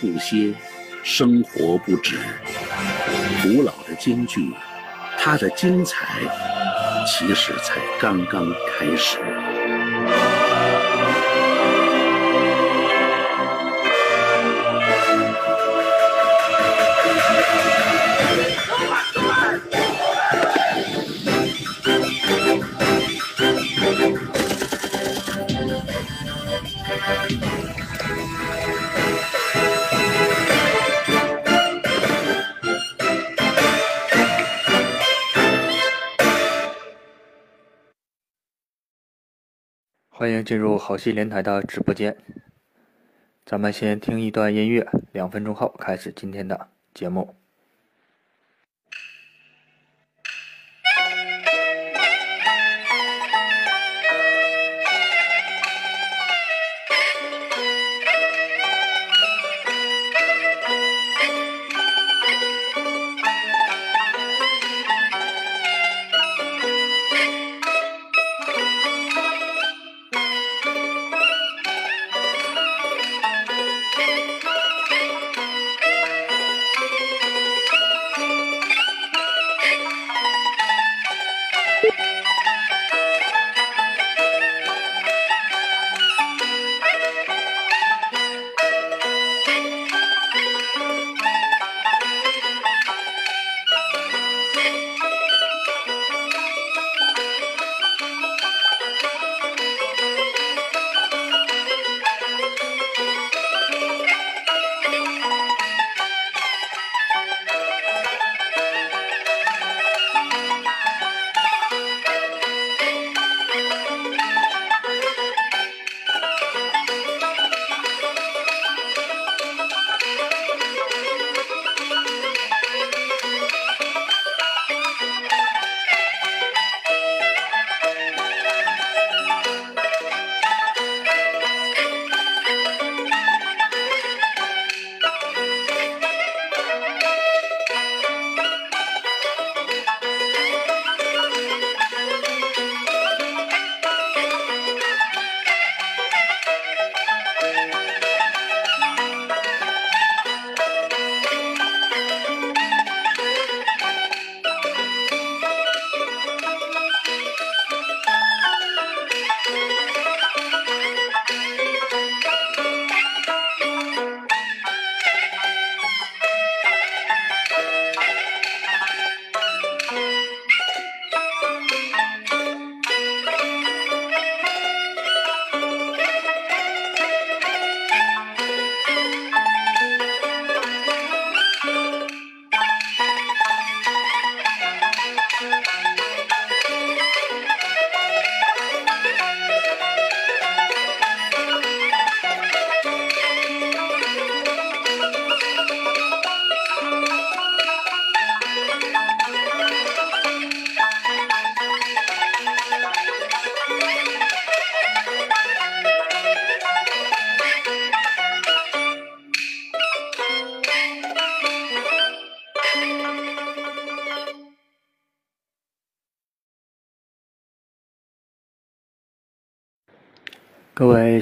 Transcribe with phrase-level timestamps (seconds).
[0.00, 0.54] 不歇，
[1.02, 2.18] 生活不止。
[3.42, 4.52] 古老的京剧，
[5.18, 6.20] 它的精彩
[7.06, 9.18] 其实才刚刚开始。
[40.30, 42.16] 欢迎进入好戏连台的直播间。
[43.44, 47.34] 咱们先听一段音乐，两分钟后开始今天的节目。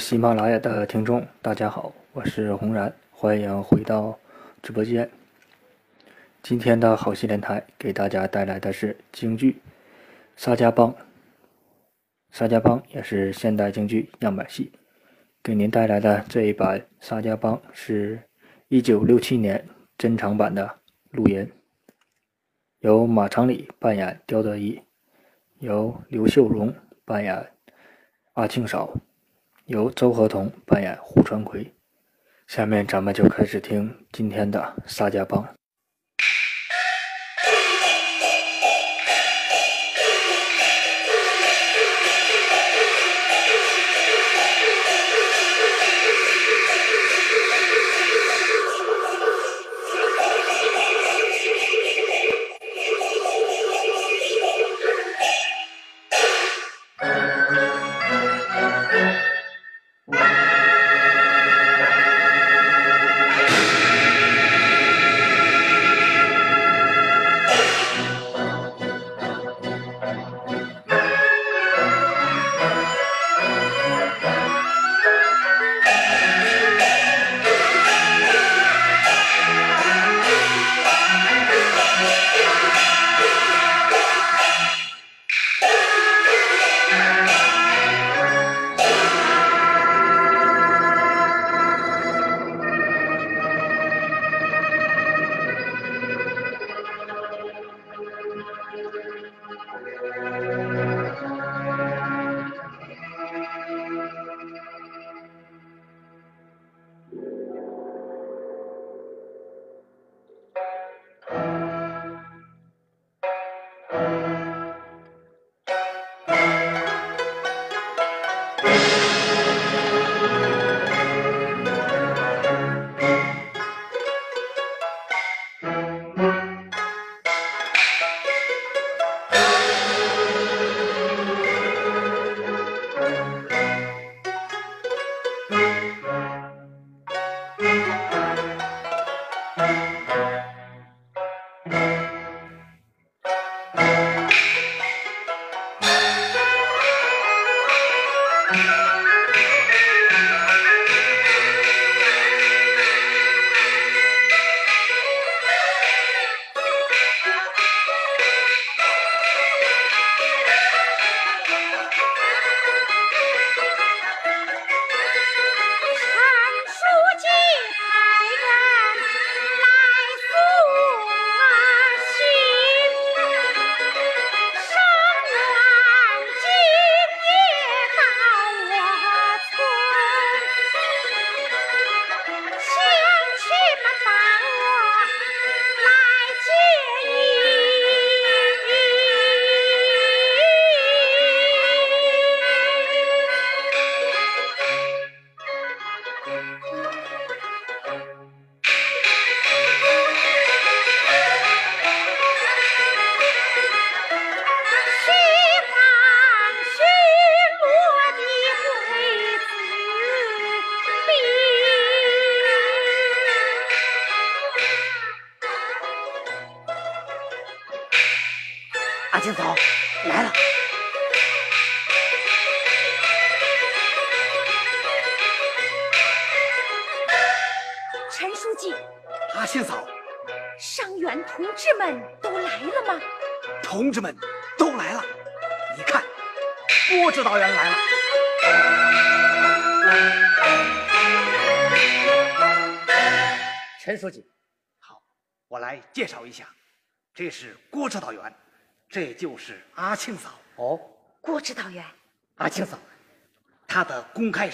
[0.08, 4.18] 喜马拉雅的听众，大家好，我是红然，欢迎回到
[4.62, 5.06] 直播间。
[6.42, 9.52] 今天的好戏连台给大家带来的是京剧
[10.34, 10.88] 《沙家浜》，
[12.30, 14.72] 《沙家浜》也是现代京剧样板戏。
[15.42, 18.18] 给您带来的这一版《沙家浜》是
[18.68, 19.62] 一九六七年
[19.98, 20.74] 珍藏版的
[21.10, 21.46] 录音，
[22.78, 24.80] 由马长礼扮演刁德一，
[25.58, 26.74] 由刘秀荣
[27.04, 27.46] 扮演
[28.32, 28.90] 阿庆嫂。
[29.68, 31.74] 由周和同扮演胡传魁，
[32.46, 35.42] 下面咱们就开始听今天的《沙家浜》。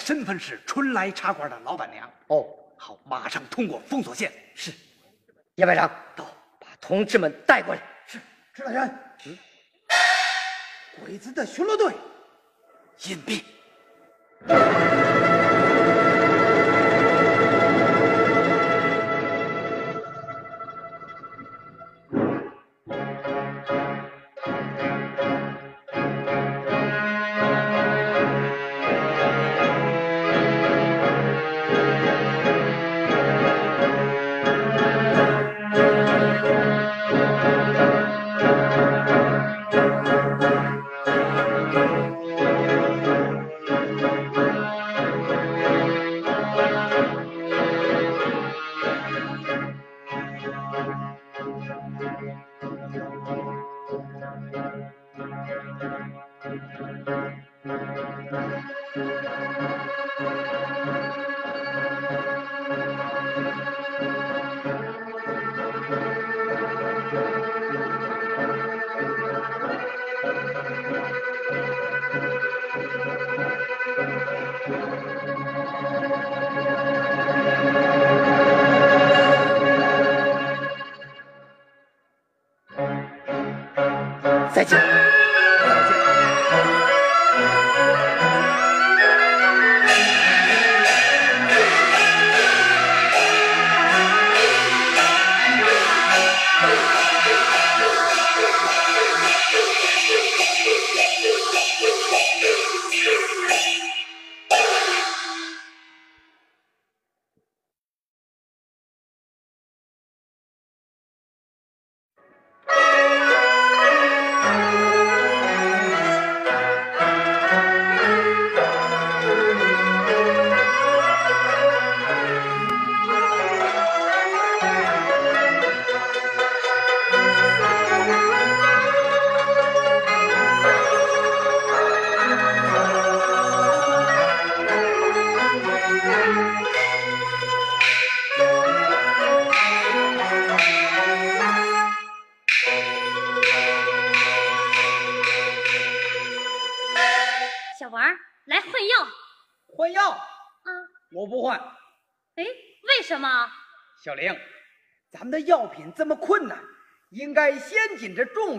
[0.05, 2.07] 身份是春来茶馆的老板娘。
[2.27, 2.45] 哦，
[2.77, 4.31] 好，马上通过封锁线。
[4.53, 4.71] 是，
[5.55, 6.23] 叶排长，到，
[6.59, 7.81] 把同志们带过来。
[8.05, 8.19] 是，
[8.53, 8.87] 指导员。
[9.25, 9.35] 嗯，
[11.03, 11.91] 鬼子的巡逻队，
[13.05, 13.43] 隐蔽。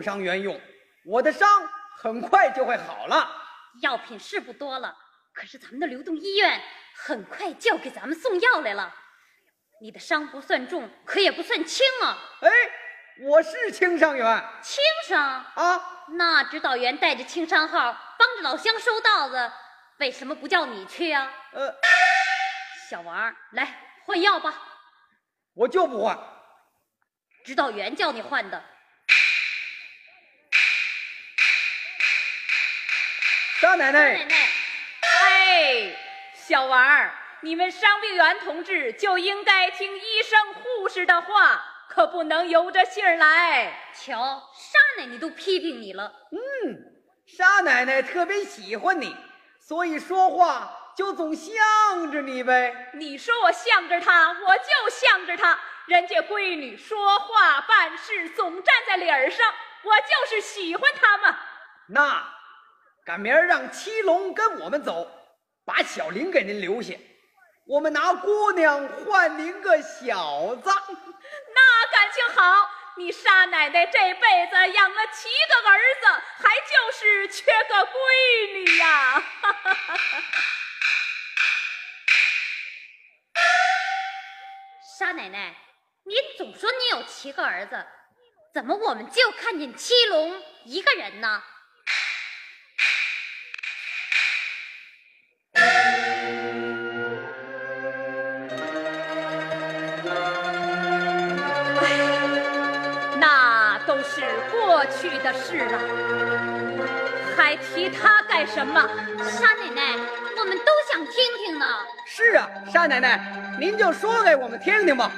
[0.06, 0.60] 伤员用。
[1.04, 3.28] 我的伤很快就会好了。
[3.82, 4.96] 药品是不多了，
[5.32, 6.62] 可是咱们的流动医院
[6.94, 8.94] 很快就要给咱们送药来了。
[9.80, 12.16] 你的伤不算重，可也不算轻啊。
[12.40, 12.50] 哎，
[13.26, 14.44] 我是轻伤员。
[14.62, 16.04] 轻伤啊？
[16.10, 19.50] 那指导员带着轻伤号帮着老乡收稻子，
[19.98, 21.32] 为什么不叫你去啊？
[21.52, 21.74] 呃，
[22.88, 23.68] 小王，来
[24.04, 24.54] 换药吧。
[25.54, 26.16] 我就不换。
[27.44, 28.62] 指导员叫你换的。
[33.60, 34.12] 沙奶奶。
[34.12, 34.34] 奶奶。
[35.00, 35.96] 哎，
[36.34, 37.10] 小王儿，
[37.40, 43.72] 你们伤病员同志就应该听医生护士的话，可不能由着性儿来。
[43.94, 46.12] 瞧，沙奶奶都批评你了。
[46.32, 46.38] 嗯，
[47.26, 49.16] 沙奶奶特别喜欢你，
[49.58, 52.90] 所以说话就总向着你呗。
[52.92, 55.58] 你说我向着他，我就向着她。
[55.86, 61.38] 人家闺女说话办事总站在理儿上，我就是喜欢她嘛。
[61.86, 62.35] 那，
[63.06, 65.08] 赶明儿让七龙跟我们走，
[65.64, 66.92] 把小玲给您留下，
[67.64, 70.64] 我们拿姑娘换您个小子。
[71.54, 72.68] 那感情好。
[72.98, 76.06] 你沙奶奶这辈子养了七个儿子，
[76.38, 79.22] 还就是缺个闺女呀！
[84.98, 85.54] 沙奶奶，
[86.04, 87.86] 你总说你有七个儿子，
[88.54, 91.44] 怎么我们就看见七龙一个人呢？
[105.00, 105.78] 去的事了，
[107.36, 108.80] 还提他干什么？
[109.22, 109.82] 沙奶奶，
[110.38, 111.66] 我们都想听听呢。
[112.04, 113.20] 是啊，沙奶奶，
[113.58, 115.10] 您就说给我们听听吧。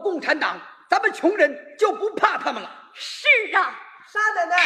[0.00, 0.58] 共产党，
[0.88, 2.70] 咱们穷人就不怕他们了。
[2.94, 3.78] 是啊，
[4.12, 4.56] 沙奶奶，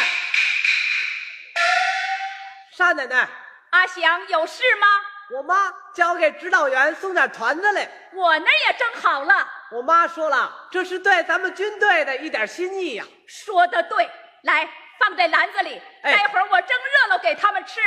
[2.71, 3.27] 沙奶奶，
[3.69, 4.87] 阿祥有事吗？
[5.31, 7.89] 我妈叫我给指导员送点团子来。
[8.13, 9.47] 我那也正好了。
[9.71, 13.03] 我妈说了，这是对咱们军队的一点心意呀。
[13.27, 14.07] 说的对，
[14.43, 14.69] 来
[14.99, 17.81] 放在篮子里，哎待会儿我蒸热了给他们吃。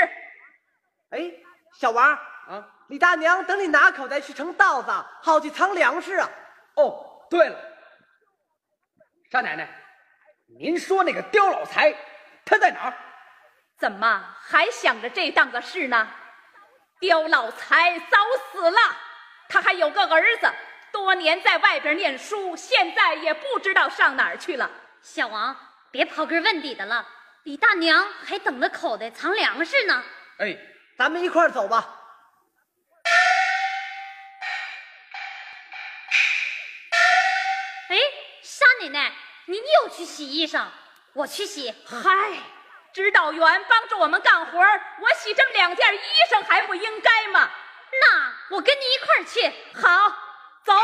[1.11, 1.31] 哎，
[1.79, 4.91] 小王啊，李大娘等你拿口袋去盛稻子，
[5.23, 6.29] 好去藏粮食啊。
[6.75, 7.59] 哦，对了，
[9.31, 9.69] 少奶奶，
[10.59, 11.95] 您说那个刁老财，
[12.45, 12.95] 他在哪儿？
[13.79, 16.09] 怎么还想着这档子事呢？
[17.01, 18.19] 刁老财早
[18.51, 18.79] 死了，
[19.49, 20.51] 他还有个儿子，
[20.91, 24.71] 多年在外边念书，现在也不知道上哪儿去了。
[25.03, 25.57] 小王，
[25.93, 27.07] 别刨根问底的了。
[27.45, 30.03] 李大娘还等着口袋藏粮食呢。
[30.39, 30.57] 哎，
[30.97, 31.98] 咱们一块儿走吧。
[38.81, 39.13] 奶奶，
[39.47, 40.67] 您又去洗衣裳，
[41.13, 41.75] 我去洗。
[41.85, 42.11] 嗨，
[42.93, 47.51] 指导员帮着我们干活我洗这么两件衣裳还不应该吗？
[47.91, 49.53] 那我跟你一块儿去。
[49.81, 50.09] 好，
[50.65, 50.75] 走。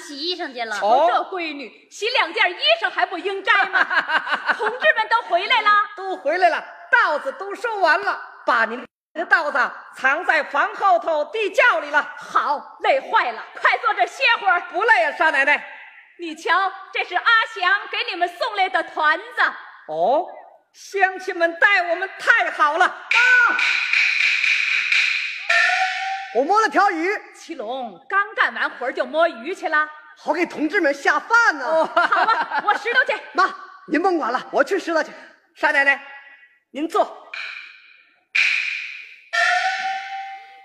[0.00, 0.76] 洗衣裳去了。
[0.80, 3.84] 哦这闺女洗两件衣裳还不应该吗？
[4.56, 8.84] 同志们都回来了，都回来了，稻子都收完了，把您
[9.14, 12.14] 的稻子藏在房后头地窖里了。
[12.16, 14.60] 好，累坏了，快坐这歇会儿。
[14.72, 15.76] 不累啊，少奶奶。
[16.18, 19.42] 你瞧，这是阿祥给你们送来的团子。
[19.88, 20.26] 哦，
[20.72, 23.08] 乡亲们待我们太好了。
[26.32, 27.10] 我摸了条鱼，
[27.50, 29.90] 祁隆刚干完活就摸鱼去了。
[30.16, 31.66] 好给同志们下饭呢。
[31.66, 33.20] 哦，好啊，我拾掇去。
[33.34, 33.52] 妈，
[33.88, 35.10] 您甭管了，我去拾掇去。
[35.56, 36.00] 沙奶奶，
[36.70, 37.28] 您坐。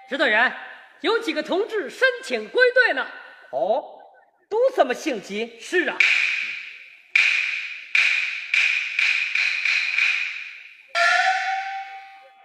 [0.08, 0.56] 指导员，
[1.02, 3.04] 有几个同志申请归队呢？
[3.50, 3.84] 哦，
[4.48, 5.60] 都这么性急？
[5.60, 5.98] 是啊，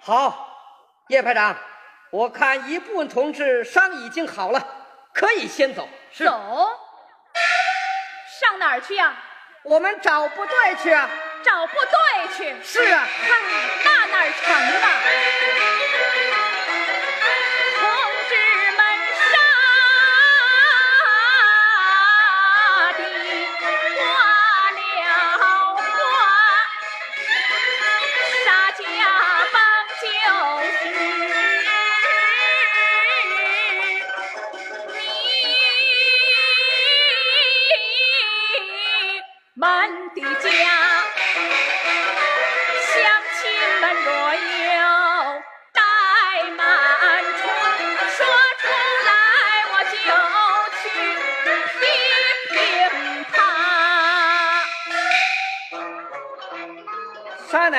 [0.00, 0.48] 好，
[1.08, 1.54] 叶排长，
[2.10, 4.60] 我看一部分同志伤已经好了，
[5.12, 5.88] 可以先走。
[6.12, 6.32] 是走，
[8.40, 9.14] 上哪儿去呀、
[9.62, 11.08] 我们找部队去啊。
[11.42, 12.54] 找部队去。
[12.62, 13.28] 是啊，嗨，
[13.84, 14.90] 那哪儿成啊？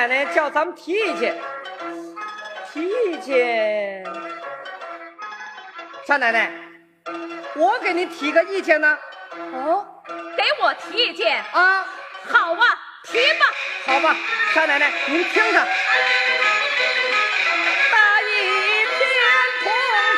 [0.02, 1.40] 奶奶叫咱们提意见，
[2.72, 4.04] 提意见。
[6.04, 6.50] 少奶奶，
[7.54, 8.98] 我给您提个意见呢。
[9.52, 9.86] 哦，
[10.36, 11.86] 给我提意见，啊，
[12.28, 13.46] 好啊，提吧。
[13.86, 14.16] 好吧，
[14.52, 15.64] 少奶奶，您听着。
[17.92, 19.06] 那一天，
[19.62, 19.70] 同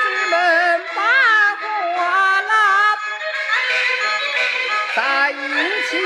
[0.02, 1.02] 志们把
[1.94, 2.96] 话啦，
[4.96, 5.98] 在一起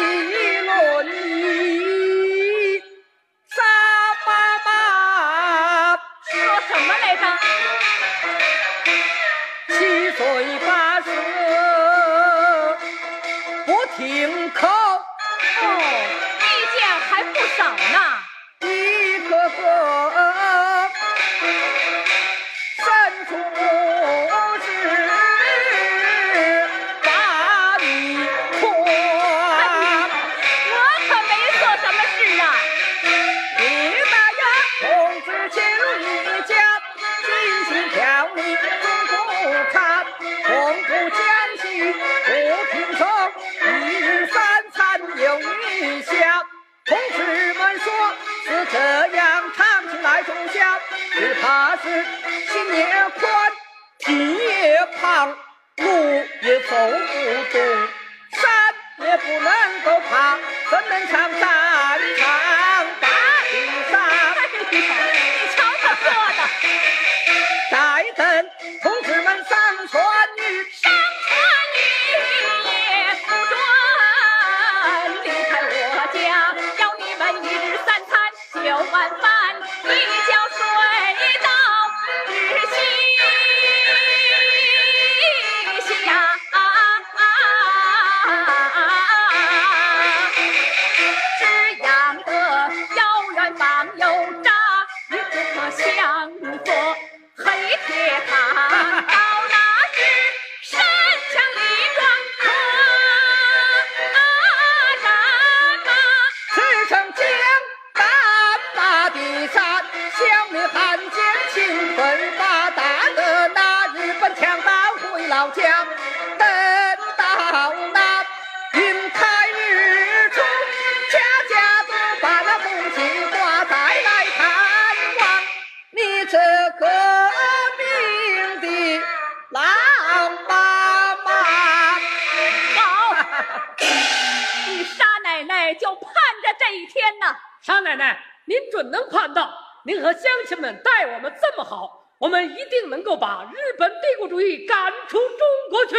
[142.38, 145.38] 们一定能够把日本帝国主义赶出中
[145.70, 145.96] 国去。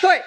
[0.00, 0.22] 对，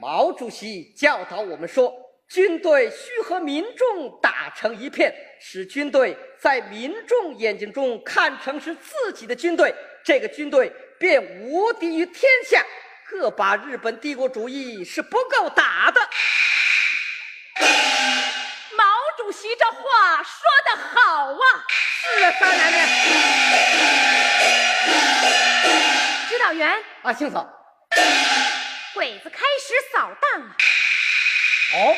[0.00, 1.92] 毛主席教导我们说，
[2.28, 9.74] 军队需和民众打成一片，使军队在民众眼睛中看成是自己的军队，
[10.04, 12.64] 这个军队便无敌于天下。
[13.10, 16.00] 个把日本帝国主义是不够打的。
[19.44, 21.36] 毛主席这话说得好啊！
[22.00, 22.88] 是啊，大奶奶。
[26.26, 27.46] 指导员，啊，庆嫂，
[28.94, 30.56] 鬼子开始扫荡了。
[31.74, 31.94] 哦，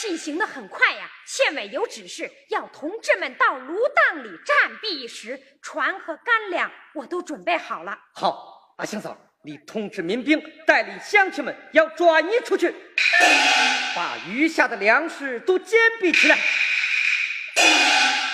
[0.00, 1.06] 进行的很快呀。
[1.26, 7.98] 县委有指示，要同志们到芦荡里暂避一时，船和干粮我都准备好了。
[8.14, 9.14] 好，阿星嫂。
[9.48, 12.68] 你通知民兵，带领乡亲们要转移出去，
[13.96, 16.38] 把余下的粮食都坚闭起来。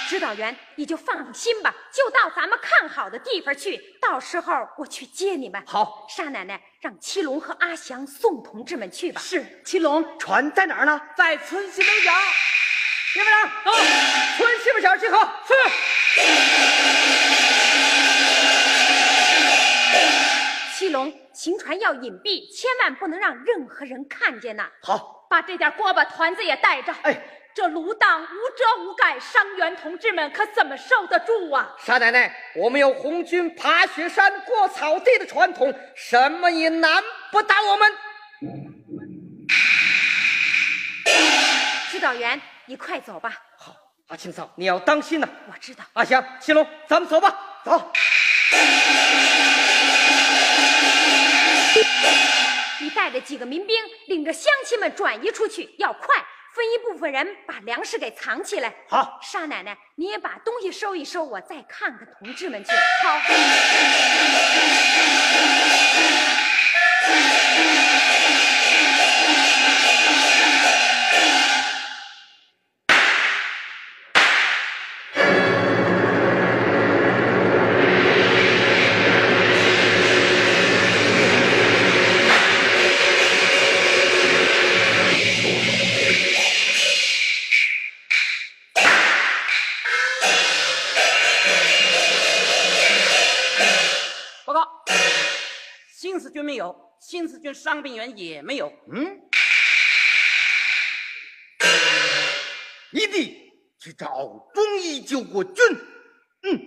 [0.08, 3.80] 指导员，你就放心吧，就到咱们看好的地方去。
[4.02, 5.62] 到时候我去接你们。
[5.64, 9.20] 好，沙奶奶让七龙和阿祥送同志们去吧。
[9.20, 11.00] 是，七龙，船在哪儿呢？
[11.16, 12.12] 在村西北角。
[13.14, 13.70] 营长，走
[14.36, 15.16] 村西北角集合。
[15.46, 15.54] 是。
[20.76, 24.68] 七龙，行船要隐蔽，千万不能让任何人看见呐。
[24.82, 26.92] 好，把这点锅巴团子也带着。
[27.02, 27.16] 哎，
[27.54, 31.76] 这芦荡无遮无盖，伤员同志们可怎么受得住啊？
[31.78, 37.92] 沙奶奶，我们有红军爬雪山、过草地的传统，什么也难不倒我们。
[41.88, 43.32] 指导员，你快走吧。
[43.56, 43.76] 好，
[44.08, 45.28] 阿青嫂，你要当心呐。
[45.46, 45.84] 我知道。
[45.92, 47.62] 阿香、七龙，咱们走吧。
[47.64, 47.92] 走。
[52.80, 56.16] 你带着几个民兵，领着乡亲们转移出去，要快，
[56.54, 58.74] 分一部分人把粮食给藏起来。
[58.88, 62.70] 好，沙奶奶，你也把东西收一收，我再看看同志们去。
[62.70, 63.20] 好。
[97.54, 98.72] 伤病员也没有。
[98.92, 99.20] 嗯，
[102.90, 104.08] 你得去找
[104.52, 105.54] 中医救国军。
[106.42, 106.60] 嗯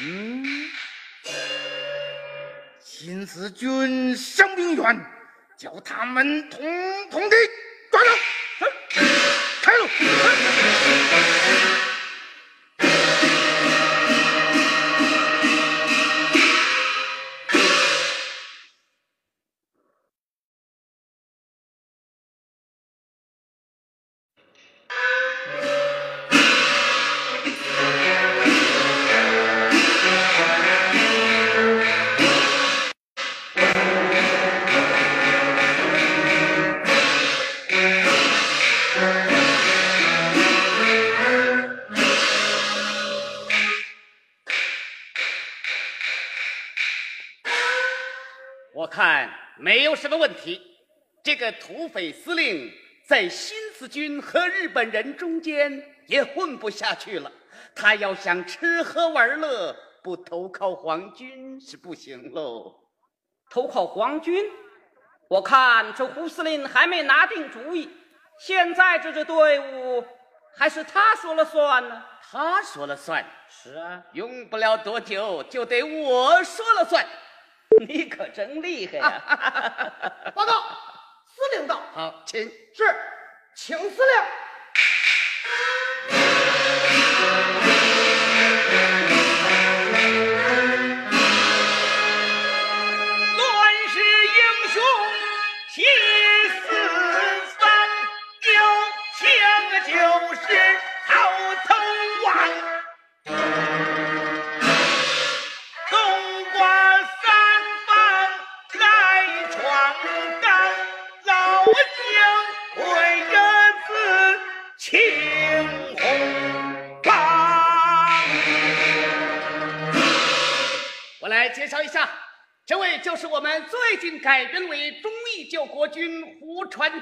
[0.00, 0.70] 嗯，
[2.80, 5.06] 新四军伤病员，
[5.58, 6.60] 叫他们统
[7.10, 7.36] 统的
[7.90, 8.10] 抓走。
[9.62, 9.88] 开路。
[50.04, 50.60] 什么问题？
[51.22, 52.70] 这个土匪司令
[53.08, 57.32] 在新四军和日本人中间也混不下去了。
[57.74, 62.70] 他要想吃喝玩乐，不投靠皇军是不行喽。
[63.48, 64.44] 投靠皇军？
[65.30, 67.88] 我看这胡司令还没拿定主意。
[68.38, 70.04] 现在这支队伍
[70.54, 72.04] 还是他说了算呢。
[72.30, 73.24] 他说了算。
[73.48, 77.02] 是啊，用不了多久就得我说了算。
[77.88, 79.22] 你可真厉害呀！
[80.34, 80.52] 报告，
[81.34, 81.80] 司令到。
[81.94, 82.84] 好，请是，
[83.54, 84.14] 请司令。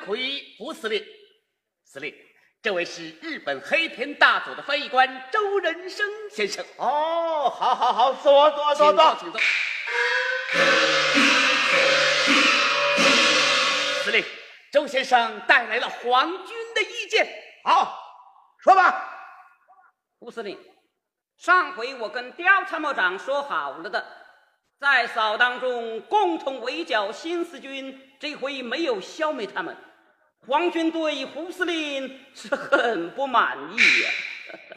[0.05, 1.05] 魁胡司令。
[1.85, 2.15] 司令，
[2.63, 6.65] 这位是日本黑田大佐的翻译官周仁生先生。
[6.77, 9.41] 哦，好，好，好，坐，坐，坐，坐，请坐。
[14.05, 14.25] 司令，
[14.73, 17.29] 周先生带来了皇军的意见。
[17.65, 17.99] 好，
[18.63, 19.09] 说吧。
[20.19, 20.59] 胡司令，
[21.37, 24.07] 上回我跟刁参谋长说好了的，
[24.81, 29.77] 在扫荡中共同围剿新四军，这回没有消灭他们。
[30.47, 34.11] 皇军对胡司令是很不满意呀。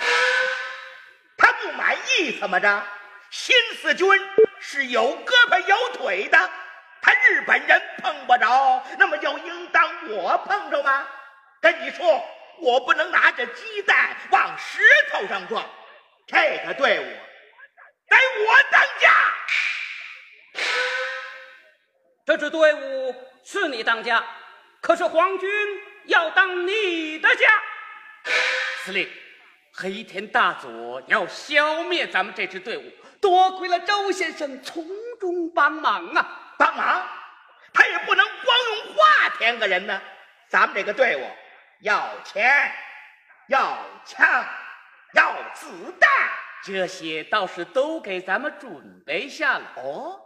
[1.37, 2.83] 他不满意怎么着？
[3.31, 4.07] 新四军
[4.59, 6.37] 是有胳膊有腿的，
[7.01, 11.07] 他日本人碰不着，那么就应当我碰着吗？
[11.59, 12.23] 跟你说，
[12.59, 14.79] 我不能拿着鸡蛋往石
[15.11, 15.67] 头上撞，
[16.27, 17.03] 这个队伍
[18.07, 19.11] 得我当家。
[22.25, 24.23] 这支队伍是你当家，
[24.85, 25.49] 可是皇军
[26.03, 27.47] 要当你的家。
[28.83, 29.09] 司令，
[29.73, 32.83] 黑田大佐要消灭咱们这支队伍。
[33.19, 34.85] 多亏了周先生从
[35.19, 36.53] 中帮忙啊！
[36.59, 37.03] 帮忙，
[37.73, 39.99] 他也不能光用话填个人呢。
[40.47, 41.27] 咱们这个队伍
[41.79, 42.71] 要钱，
[43.47, 44.45] 要枪，
[45.15, 45.67] 要子
[45.99, 46.11] 弹，
[46.63, 49.65] 这些倒是都给咱们准备下了。
[49.77, 50.23] 哦，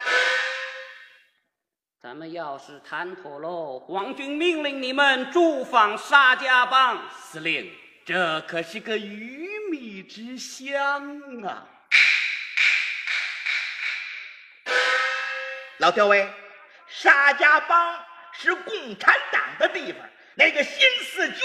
[2.01, 6.97] 咱们要是谈妥喽，皇军命令你们驻防沙家浜。
[7.11, 7.69] 司令，
[8.05, 10.71] 这可是个鱼米之乡
[11.43, 11.67] 啊！
[15.79, 16.25] 老刁威，
[16.87, 17.99] 沙家浜
[18.31, 19.99] 是共产党的地方，
[20.35, 21.37] 那个新四军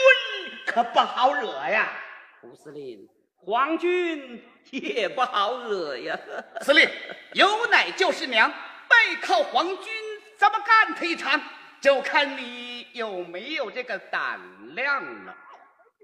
[0.66, 1.92] 可不好惹呀。
[2.40, 4.40] 胡司令，皇军
[4.70, 6.16] 也不好惹呀。
[6.60, 6.88] 司令，
[7.34, 9.92] 有奶就是娘，背靠皇军，
[10.38, 11.40] 咱们干他一场，
[11.80, 14.40] 就看你有没有这个胆
[14.74, 15.34] 量了。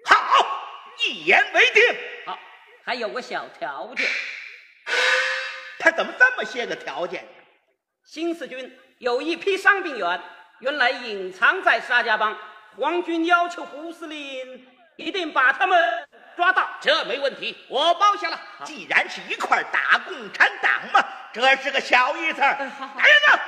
[0.06, 0.46] 好，
[1.04, 1.82] 一言为定。
[2.26, 2.38] 好，
[2.84, 4.08] 还有个小条件。
[5.78, 7.26] 他怎么这么些个条件？
[8.04, 10.20] 新四军有一批伤病员，
[10.60, 12.36] 原来隐藏在沙家浜。
[12.76, 14.66] 皇军要求胡司令
[14.96, 18.40] 一定把他们抓到，这没问题，我包下了。
[18.64, 22.40] 既然是一块打共产党嘛，这是个小意思。
[22.40, 23.40] 来人呐！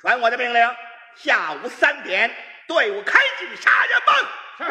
[0.00, 0.76] 传我的命令，
[1.16, 2.30] 下午三点，
[2.68, 4.16] 队伍开进杀人帮。
[4.58, 4.64] 是。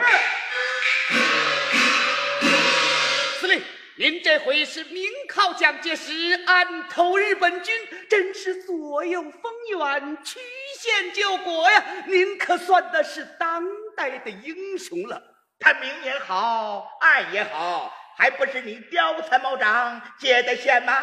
[3.39, 3.61] 司令。
[3.97, 7.73] 您这回是明靠蒋介石，暗投日本军，
[8.09, 9.31] 真是左右逢
[9.69, 10.37] 源，曲
[10.77, 11.81] 线救国呀！
[12.05, 13.63] 您可算的是当
[13.95, 15.23] 代的英雄了。
[15.59, 21.01] 他明也好，暗也好，还不是你刁参谋长接的线吗？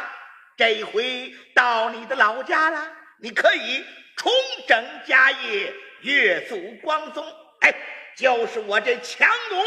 [0.56, 2.88] 这一回到你的老家了，
[3.20, 3.84] 你可以
[4.16, 4.32] 重
[4.68, 5.72] 整家业，
[6.02, 7.24] 越祖光宗。
[7.60, 7.72] 哎，
[8.16, 9.62] 就是我这强龙。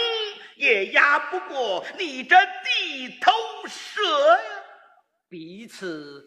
[0.55, 2.33] 也压不过你这
[2.63, 3.29] 地头
[3.67, 4.43] 蛇呀！
[5.29, 6.23] 彼此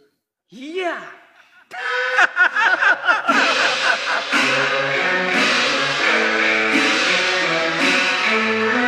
[0.50, 1.00] 一样。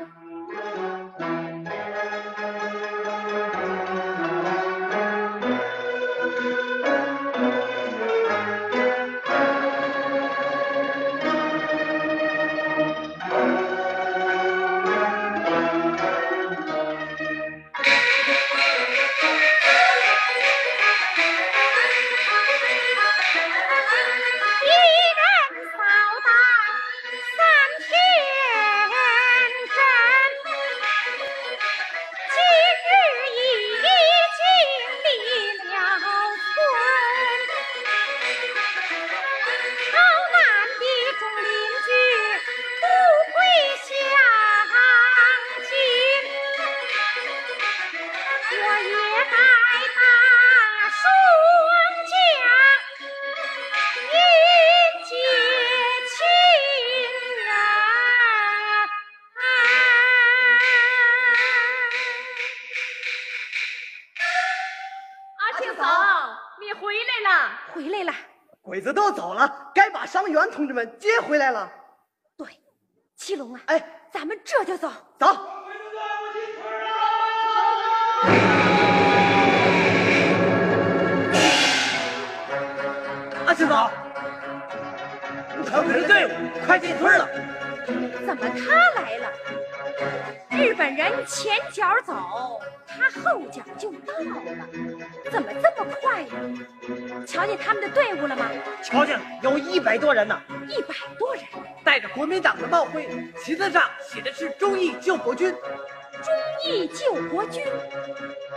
[107.31, 107.63] 国军，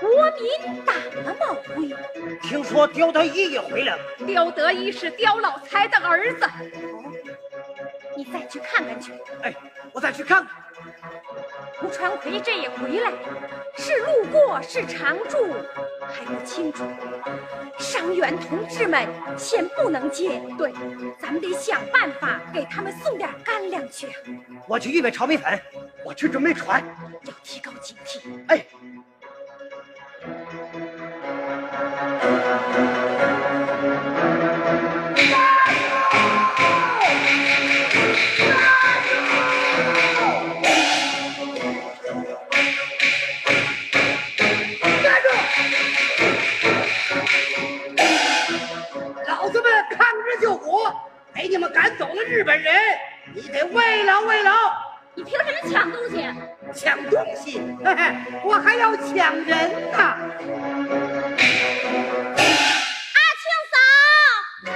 [0.01, 0.95] 国民党
[1.25, 1.89] 的帽徽。
[2.43, 4.03] 听说刁德一也回来了。
[4.27, 6.45] 刁德一是刁老财的儿子。
[6.45, 7.13] 哦，
[8.17, 9.13] 你再去看看去。
[9.43, 9.55] 哎，
[9.93, 10.64] 我再去看看。
[11.79, 13.13] 胡传奎这也回来，
[13.77, 15.55] 是路过是常住
[16.09, 16.85] 还不清楚。
[17.79, 20.73] 伤员同志们先不能接，对，
[21.21, 24.09] 咱们得想办法给他们送点干粮去。
[24.69, 25.61] 我去预备炒米粉，
[26.05, 26.83] 我去准备船，
[27.25, 28.21] 要提高警惕。
[28.49, 28.65] 哎。
[52.27, 52.75] 日本人，
[53.35, 54.73] 你得慰劳慰劳。
[55.15, 56.27] 你凭什么抢东西？
[56.75, 57.61] 抢东西？
[57.85, 59.99] 嘿嘿，我还要抢人呢。
[63.15, 63.77] 阿庆嫂，
[64.65, 64.73] 得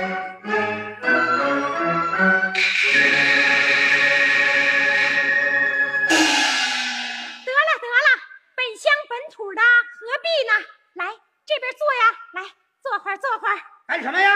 [7.50, 8.08] 了得了，
[8.54, 9.60] 本乡本土的，
[9.98, 10.52] 何必呢？
[10.94, 11.06] 来
[11.46, 12.02] 这边坐呀，
[12.34, 12.42] 来
[12.82, 13.56] 坐会儿坐会儿。
[13.88, 14.30] 干什么呀？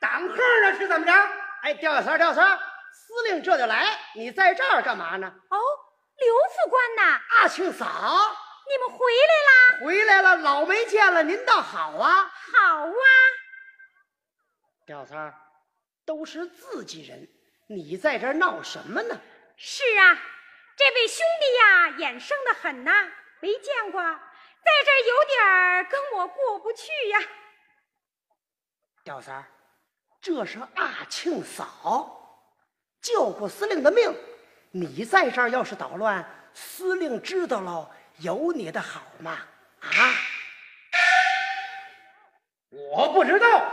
[0.00, 0.76] 挡客呢？
[0.76, 1.12] 是怎么着？
[1.62, 2.58] 哎，吊小三，吊小三，
[2.92, 5.26] 司令这就来，你在这儿干嘛呢？
[5.26, 5.58] 哦，
[6.16, 9.84] 刘副官呐，阿庆嫂，你们回来啦？
[9.84, 12.24] 回来了，老没见了，您倒好啊。
[12.52, 12.92] 好啊。
[14.86, 15.34] 吊三儿，
[16.06, 17.28] 都是自己人，
[17.68, 19.20] 你在这儿闹什么呢？
[19.56, 20.18] 是啊，
[20.76, 27.20] 这位兄弟呀，眼生的很呐，没见过，在这儿有点儿跟我过不去呀。
[29.04, 29.44] 吊三儿。
[30.28, 32.44] 这是阿庆嫂
[33.00, 34.14] 救过司令的命，
[34.72, 36.22] 你在这儿要是捣乱，
[36.52, 39.38] 司令知道了有你的好吗？
[39.80, 39.88] 啊！
[42.90, 43.72] 我不知道。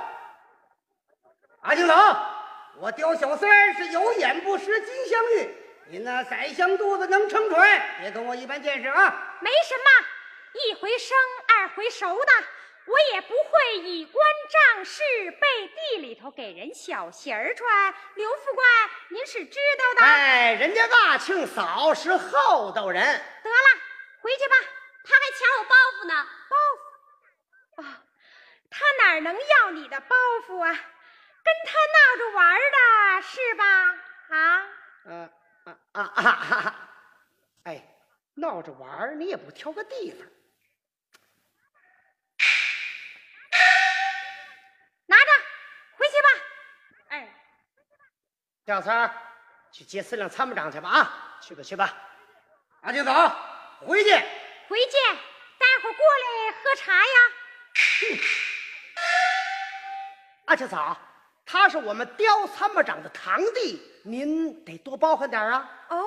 [1.60, 5.54] 阿庆嫂，我刁小三是有眼不识金镶玉，
[5.90, 9.38] 你那宰相肚子能撑船，别跟我一般见识啊！
[9.42, 9.90] 没什么，
[10.54, 11.18] 一回生
[11.50, 12.32] 二回熟的。
[12.88, 18.68] 我也不会以官仗势背地里头给人小鞋儿穿，刘副官，
[19.10, 20.06] 您是知道的。
[20.06, 23.04] 哎，人家大庆嫂是厚道人。
[23.04, 23.82] 得了，
[24.22, 24.56] 回去吧。
[25.04, 26.28] 他还抢我包袱呢。
[26.50, 26.56] 包
[27.76, 27.82] 袱？
[27.82, 27.86] 哦，
[28.70, 30.16] 他哪能要你的包
[30.48, 30.72] 袱啊？
[31.44, 33.66] 跟他闹着玩的是吧？
[34.30, 34.38] 啊？
[35.06, 35.30] 啊
[35.66, 36.90] 啊啊啊啊！
[37.66, 37.84] 哎，
[38.36, 40.28] 闹着玩你也不挑个地方。
[48.66, 49.12] 小三儿，
[49.72, 50.90] 去接司令参谋长去吧！
[50.90, 51.94] 啊，去吧去吧。
[52.82, 53.14] 阿庆嫂，
[53.82, 54.10] 回去。
[54.68, 54.98] 回去，
[55.60, 57.06] 待会儿过来喝茶呀。
[60.46, 60.98] 阿庆嫂，
[61.46, 65.70] 他他是我们刁参谋长的堂弟，您得多包涵点啊。
[65.90, 66.06] 哦，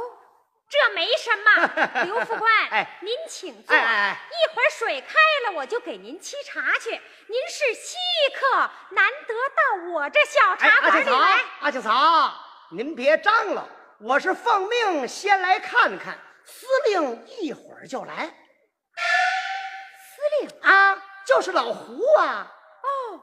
[0.68, 2.02] 这没什么。
[2.06, 3.74] 刘副官，哎您请坐。
[3.74, 5.14] 哎哎哎一会儿水开
[5.46, 6.90] 了，我就给您沏茶去。
[6.90, 7.96] 您是稀
[8.34, 13.66] 客，难得到我这小哎，茶阿庆嫂馆里来。，阿庆嫂，您别张罗，
[13.98, 18.26] 我是奉命先来看看，司令一会儿就来。
[18.26, 22.46] 司令，啊，就是老胡啊。
[22.82, 23.20] 哦，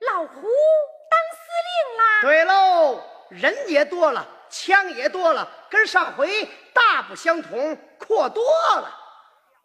[0.00, 2.20] 老胡当司令啦。
[2.22, 8.42] 对喽，人也多了，枪也多了，跟上回大不相同，阔多
[8.76, 8.90] 了。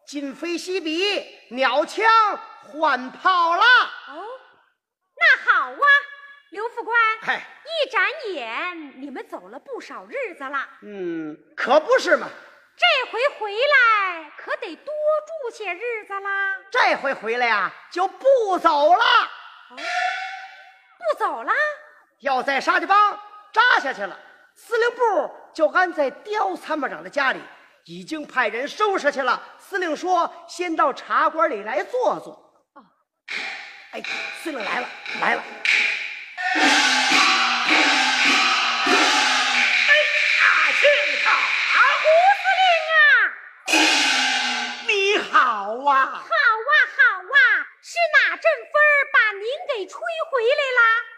[0.05, 2.05] 今非昔比，鸟枪
[2.63, 3.63] 换炮啦！
[4.09, 4.25] 哦，
[5.15, 5.87] 那好啊，
[6.51, 6.97] 刘副官。
[7.23, 7.99] 哎，一眨
[8.29, 10.67] 眼，你们走了不少日子了。
[10.81, 12.27] 嗯，可不是嘛。
[12.77, 14.93] 这回回来可得多
[15.51, 16.55] 住些日子啦。
[16.69, 19.03] 这回回来呀、就不走了，
[19.69, 21.53] 不走了？
[22.19, 23.19] 要在沙家浜
[23.53, 24.17] 扎下去了。
[24.55, 27.39] 司令部就安在刁参谋长的家里，
[27.85, 29.41] 已经派人收拾去了。
[29.57, 32.33] 司令说：“先到茶馆里来坐坐。”
[32.75, 32.83] 哦，
[33.91, 34.01] 哎，
[34.41, 34.87] 司令来了，
[35.21, 35.43] 来了。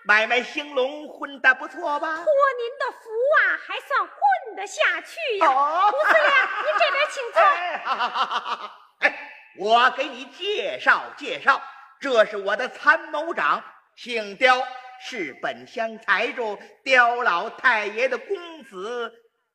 [0.06, 2.08] 买卖兴隆混得不错吧？
[2.16, 3.10] 托您的福
[3.40, 5.48] 啊，还算混得下去呀。
[5.48, 6.24] 哦胡司令，
[6.66, 7.42] 您这边请坐。
[9.00, 11.62] 哎，我给你介绍介绍，
[12.02, 13.64] 这是我的参谋长，
[13.96, 14.62] 姓刁，
[15.06, 19.10] 是本乡财主刁老太爷的公子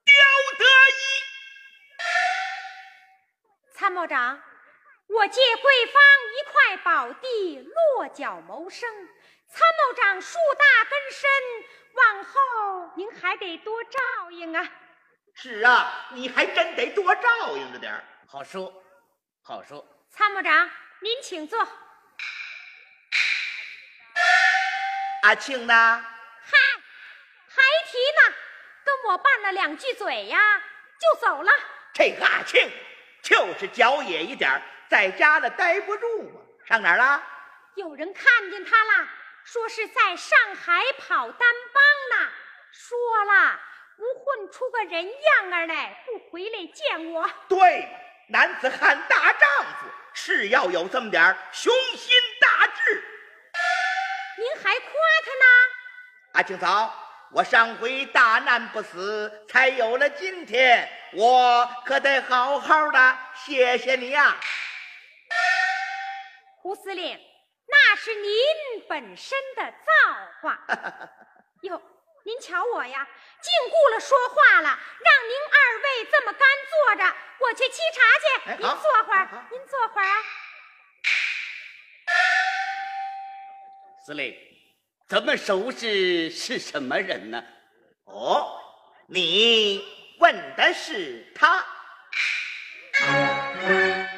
[0.05, 0.15] 刁
[0.59, 1.01] 德一。
[3.73, 4.39] 参谋长，
[5.07, 6.03] 我借贵方
[6.37, 8.87] 一块宝地，落脚谋生。
[9.49, 11.31] 参谋长树大根深，
[11.95, 13.99] 往后您还得多照
[14.31, 14.71] 应啊。
[15.35, 18.05] 是啊，你还真得多照应着点儿。
[18.27, 18.71] 好说，
[19.43, 19.83] 好说。
[20.11, 20.71] 参谋长，
[21.01, 21.67] 您请坐。
[25.23, 26.05] 阿庆呢？
[26.43, 26.59] 嗨，
[27.49, 28.35] 还提呢，
[28.85, 30.39] 跟我拌了两句嘴呀，
[31.01, 31.53] 就走了。
[31.93, 32.71] 这个阿庆
[33.23, 36.41] 就是脚野一点儿，在家了待不住嘛。
[36.67, 37.23] 上哪儿了？
[37.75, 39.09] 有人看见他了，
[39.45, 42.31] 说是在上海跑单帮呢。
[42.71, 43.61] 说了，
[43.97, 47.29] 不混出个人样儿来，不回来见我。
[47.49, 47.89] 对，
[48.29, 49.51] 男子汉大丈
[49.81, 53.05] 夫是要有这么点儿雄心大志。
[54.39, 54.93] 您还夸
[55.25, 55.47] 他呢？
[56.39, 56.95] 阿青嫂，
[57.33, 64.37] 我上回大难不死，才有了今天，我可得好好的谢谢你呀、
[66.63, 67.21] 胡司令，
[67.67, 68.31] 那是您
[68.89, 69.93] 本身的造
[70.41, 70.61] 化。
[71.63, 71.83] 哟，
[72.23, 73.09] 您瞧我呀，
[73.43, 78.63] 净顾了说话了，让您二位这么干坐着，我去沏茶去。
[78.63, 80.17] 您坐会儿您坐会儿啊。
[84.07, 84.33] 司令，
[85.09, 87.43] 咱们收拾是什么人呢？
[88.05, 88.61] 哦，
[89.07, 89.83] 你
[90.19, 91.65] 问的是他。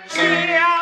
[0.08, 0.79] 想当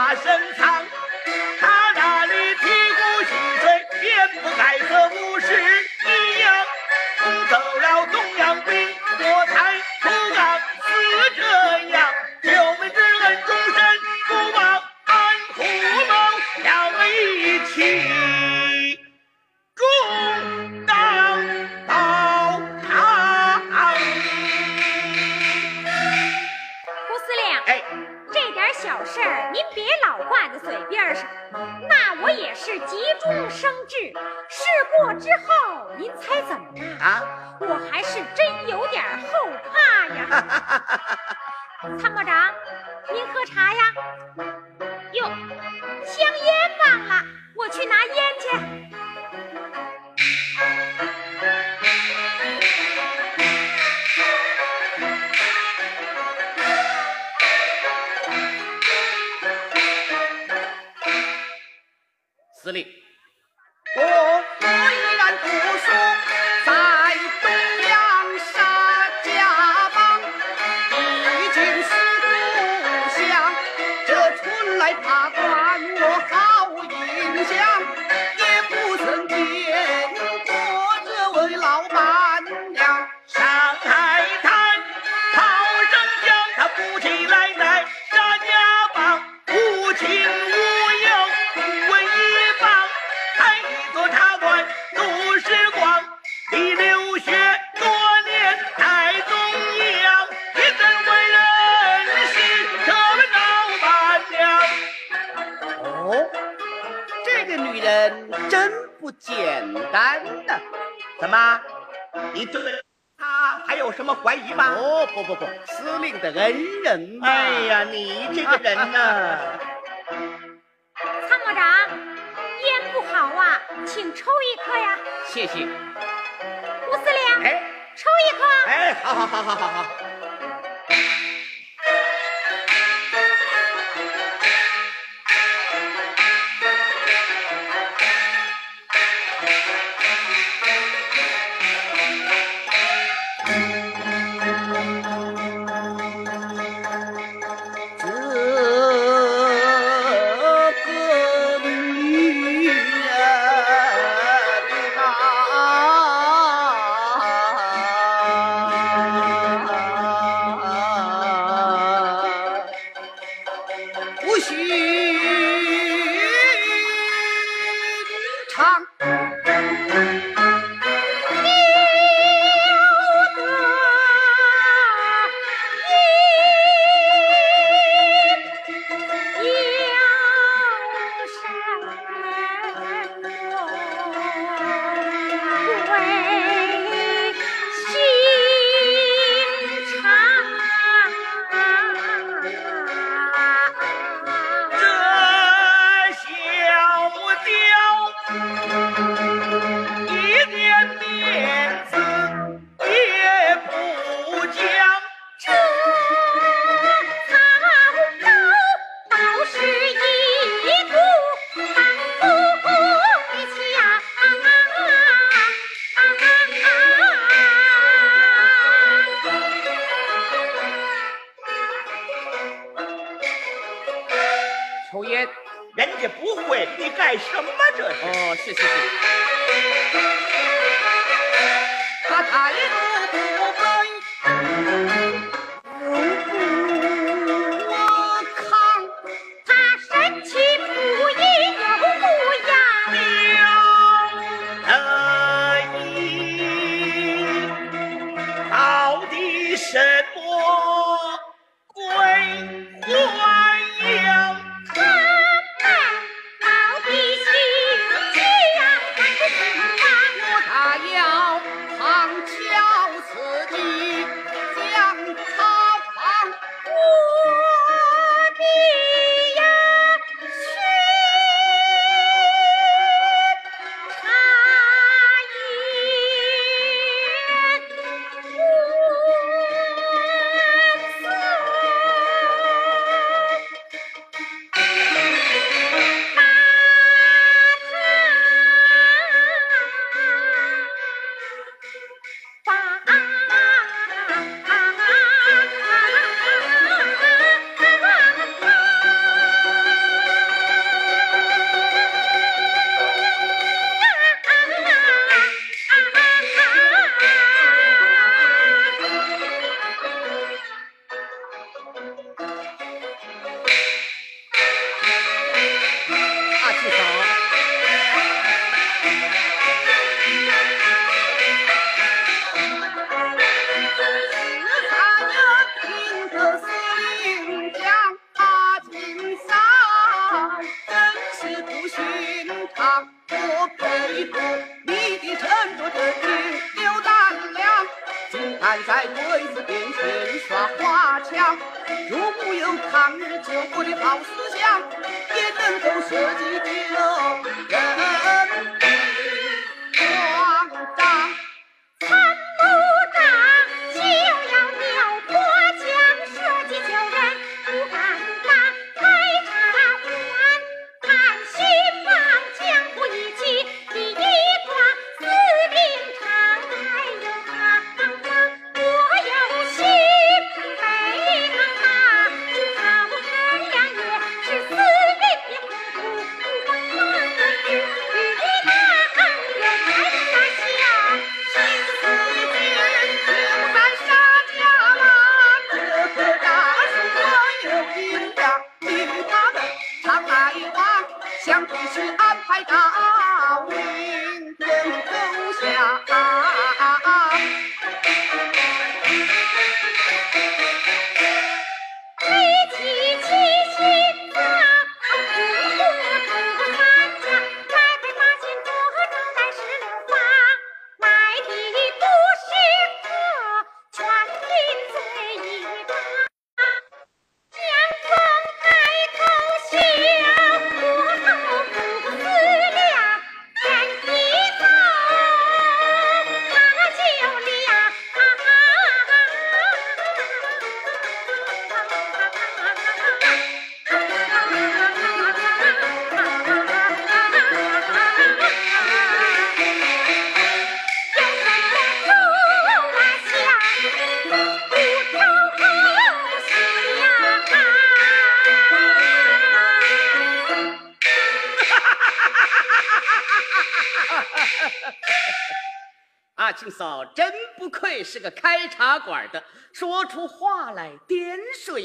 [0.00, 0.69] 大身材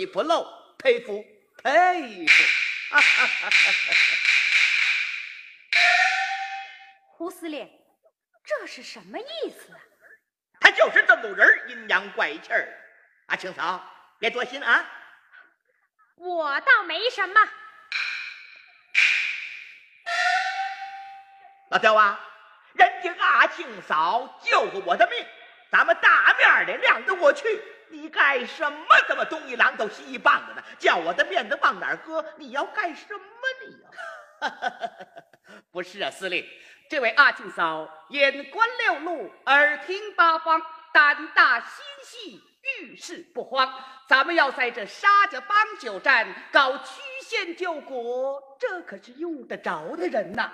[0.06, 0.46] 水不漏，
[0.78, 1.26] 佩服
[1.64, 2.44] 佩服。
[7.18, 7.68] 胡司令，
[8.46, 9.80] 这是什么意思啊？
[10.60, 12.72] 他就是这么种人，阴阳怪气儿。
[13.28, 13.84] 阿青嫂，
[14.20, 14.86] 别多心啊。
[16.18, 17.42] 我倒没什么。
[21.72, 22.20] 老刁啊，
[22.74, 25.26] 人家阿庆嫂救过我的命，
[25.72, 27.60] 咱们大面的亮得过去。
[27.96, 30.64] 你干什么这么东一榔头西一棒子的？
[30.78, 32.24] 叫我的面子往哪儿搁？
[32.38, 33.22] 你要干什么
[33.66, 33.76] 你？
[35.72, 36.46] 不是啊，司令，
[36.90, 40.62] 这位阿庆嫂眼观六路，耳听八方，
[40.94, 42.44] 胆大心细，
[42.80, 43.74] 遇事不慌。
[44.08, 50.52] 咱们要在这沙家浜九站搞曲线救国，这可是用得着的人呐。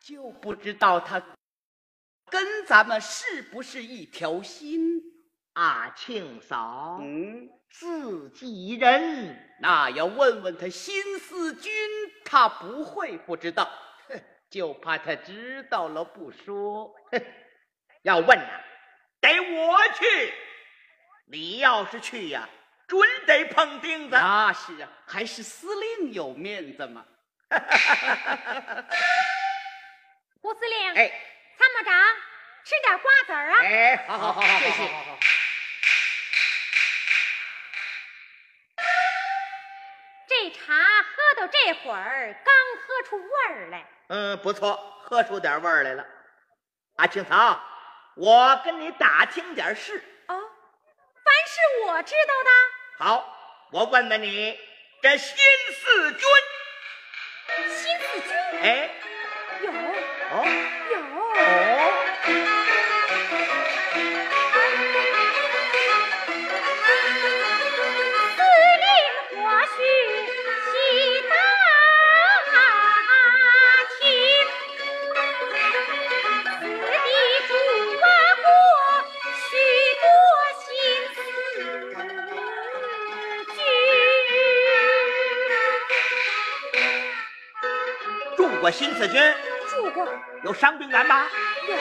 [0.00, 1.20] 就不知道他
[2.28, 5.15] 跟咱们是不是一条心？
[5.56, 11.72] 阿庆嫂，嗯，自己人，那要问问他新四军，
[12.26, 13.66] 他不会不知道。
[14.06, 16.94] 哼，就怕他知道了不说。
[17.10, 17.18] 哼，
[18.02, 18.60] 要问呐、
[19.18, 20.34] 得我去。
[21.28, 22.46] 你要是去呀、
[22.86, 24.14] 准得碰钉子。
[24.14, 27.02] 那是啊，还是司令有面子嘛。
[30.42, 31.10] 胡司令，哎
[31.56, 31.94] 参谋长，
[32.62, 33.60] 吃点瓜子儿啊。
[33.62, 35.18] 哎，好好好好，谢谢好好
[41.66, 43.84] 这会儿，刚喝出味儿来。
[44.06, 46.06] 嗯，不错，喝出点味儿来了。
[46.94, 47.60] 阿青草，
[48.14, 49.96] 我跟你打听点事。
[50.28, 50.34] 哦，
[51.24, 54.56] 凡是我知道的，好，我问问你，
[55.02, 55.36] 这新
[55.74, 56.20] 四军，
[57.68, 58.30] 新四军
[58.62, 58.88] 哎，
[59.62, 60.44] 有哦
[60.92, 61.00] 有。
[61.00, 61.75] 哦，
[88.66, 89.22] 过新四军，
[89.70, 90.04] 住过。
[90.42, 91.24] 有伤病员吗？
[91.68, 91.76] 有，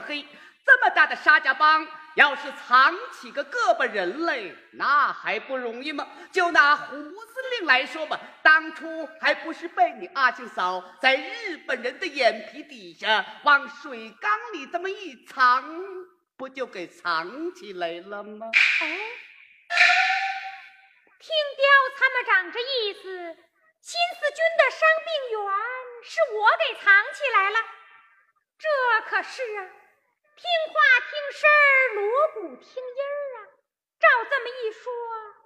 [0.00, 0.26] 黑。
[0.64, 1.86] 这么大的沙家浜，
[2.16, 4.40] 要是藏起个个把人来，
[4.72, 6.08] 那还不容易吗？
[6.32, 15.64] 就拿胡司令来说吧，当初还不是被你阿庆嫂在日本人的眼皮底下往水缸里这么一藏，
[16.36, 18.46] 不就给藏起来了吗？
[18.46, 18.84] 哦，
[21.20, 21.64] 听刁
[21.96, 23.00] 参谋长这意思，
[23.80, 25.40] 新四军的伤病员
[26.02, 27.56] 是我给藏起来了，
[28.58, 28.66] 这
[29.08, 29.85] 可是啊。
[30.36, 30.76] 听话
[31.08, 33.48] 听声儿，锣鼓听音儿啊！
[33.98, 34.92] 照这么一说，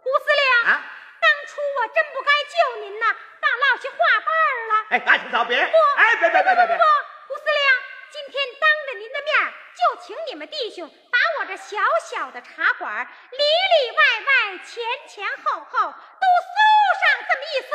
[0.03, 0.83] 胡司令，啊，
[1.21, 3.07] 当初我真不该救您呐，
[3.41, 4.29] 倒落下话瓣
[4.67, 4.73] 了。
[4.91, 6.83] 哎，阿青嫂别，不，哎，别别别别别，不，
[7.29, 7.63] 胡司令，
[8.11, 16.59] 今天当着您的面，就请你们弟兄把我这小小的茶馆里里外外、前前后后都搜
[16.99, 17.71] 上这么一搜，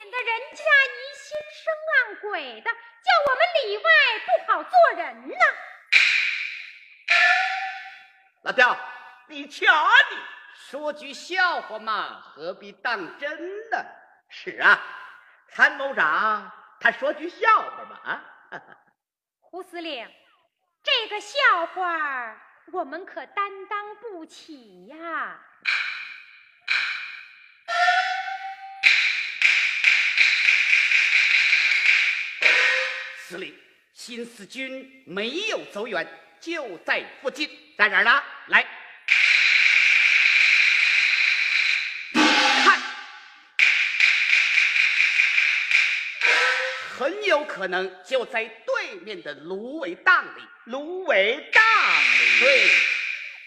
[0.00, 3.90] 免得人家疑心生暗鬼的，叫我们里外
[4.24, 5.44] 不好做人呐。
[8.42, 8.76] 老刁，
[9.28, 9.64] 你瞧
[10.10, 10.16] 你，
[10.56, 13.30] 说句笑话嘛，何必当真
[13.70, 13.78] 呢？
[14.28, 14.82] 是啊，
[15.48, 18.24] 参谋长他说句笑话嘛啊。
[19.38, 20.10] 胡司令，
[20.82, 22.36] 这个笑话
[22.72, 25.38] 我们可担当不起呀。
[33.18, 33.56] 司令，
[33.92, 36.18] 新四军没有走远。
[36.40, 38.20] 就在附近，在哪儿呢？
[38.48, 38.66] 来
[42.64, 42.82] 看，
[46.98, 50.42] 很有可能就在对面的芦苇荡里。
[50.66, 51.62] 芦苇荡
[52.20, 52.70] 里，对，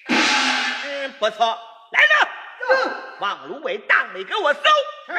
[0.07, 1.57] 嗯，不错。
[1.91, 4.59] 来人，往芦苇荡里给我搜。
[5.07, 5.13] 是，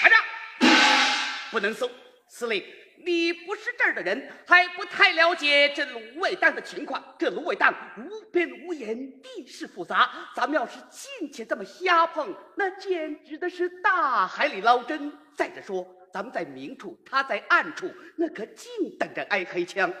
[0.00, 0.22] 排长，
[1.50, 1.90] 不能搜，
[2.28, 2.64] 司令。
[3.04, 7.02] 你不是这儿的人，还不太了解这芦苇荡的情况。
[7.18, 10.10] 这芦苇荡无边无沿，地势复杂。
[10.34, 15.12] 咱们要是进去这么瞎碰，那简直的是大海里捞针。
[15.34, 19.92] 再者说，咱们在明处，他在暗处，那可净等着挨黑枪。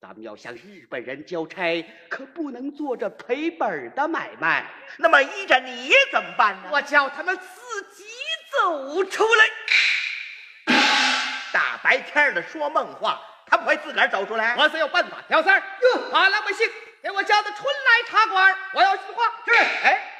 [0.00, 4.64] 咱们要向日本人交差，可不能做这赔本的买卖。
[4.96, 6.70] 那么依着你怎么办呢？
[6.72, 8.04] 我叫他们自己
[8.52, 9.44] 走出来。
[11.52, 14.54] 大白天的说梦话，他不会自个儿走出来。
[14.56, 15.18] 我自有办法。
[15.28, 16.68] 小三儿，哟，把老百姓
[17.02, 19.32] 给我叫到春来茶馆，我要说话。
[19.46, 20.10] 是，哎，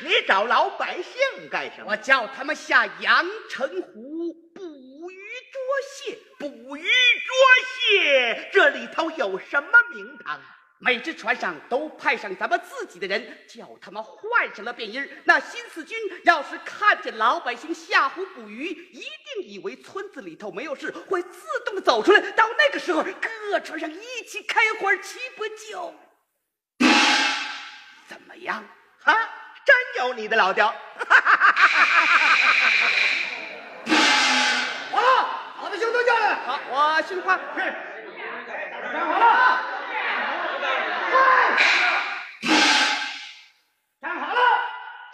[0.00, 1.90] 你找老百姓干什么？
[1.90, 5.16] 我叫他们下阳澄湖捕鱼
[5.52, 5.62] 捉
[5.94, 6.18] 蟹。
[6.38, 10.40] 捕鱼捉蟹，这里头有什么名堂？
[10.78, 22.20] 每只船上都派上咱们自己的人，叫他们换上了便衣那新四军要是看见老百姓下湖捕鱼，一定以为村子里头没有事，会自动的走出来。
[22.32, 25.94] 到那个时候，各船上一起开花，岂不就
[28.06, 28.62] 怎么样？
[29.04, 29.14] 啊，
[29.64, 29.74] 真
[30.04, 30.68] 有你的老刁！
[34.92, 35.28] 好了，
[35.62, 36.34] 老百姓都叫来。
[36.44, 37.40] 好，我训话。
[37.56, 37.60] 是。
[38.92, 39.62] 站好了。
[44.00, 44.40] 站好了，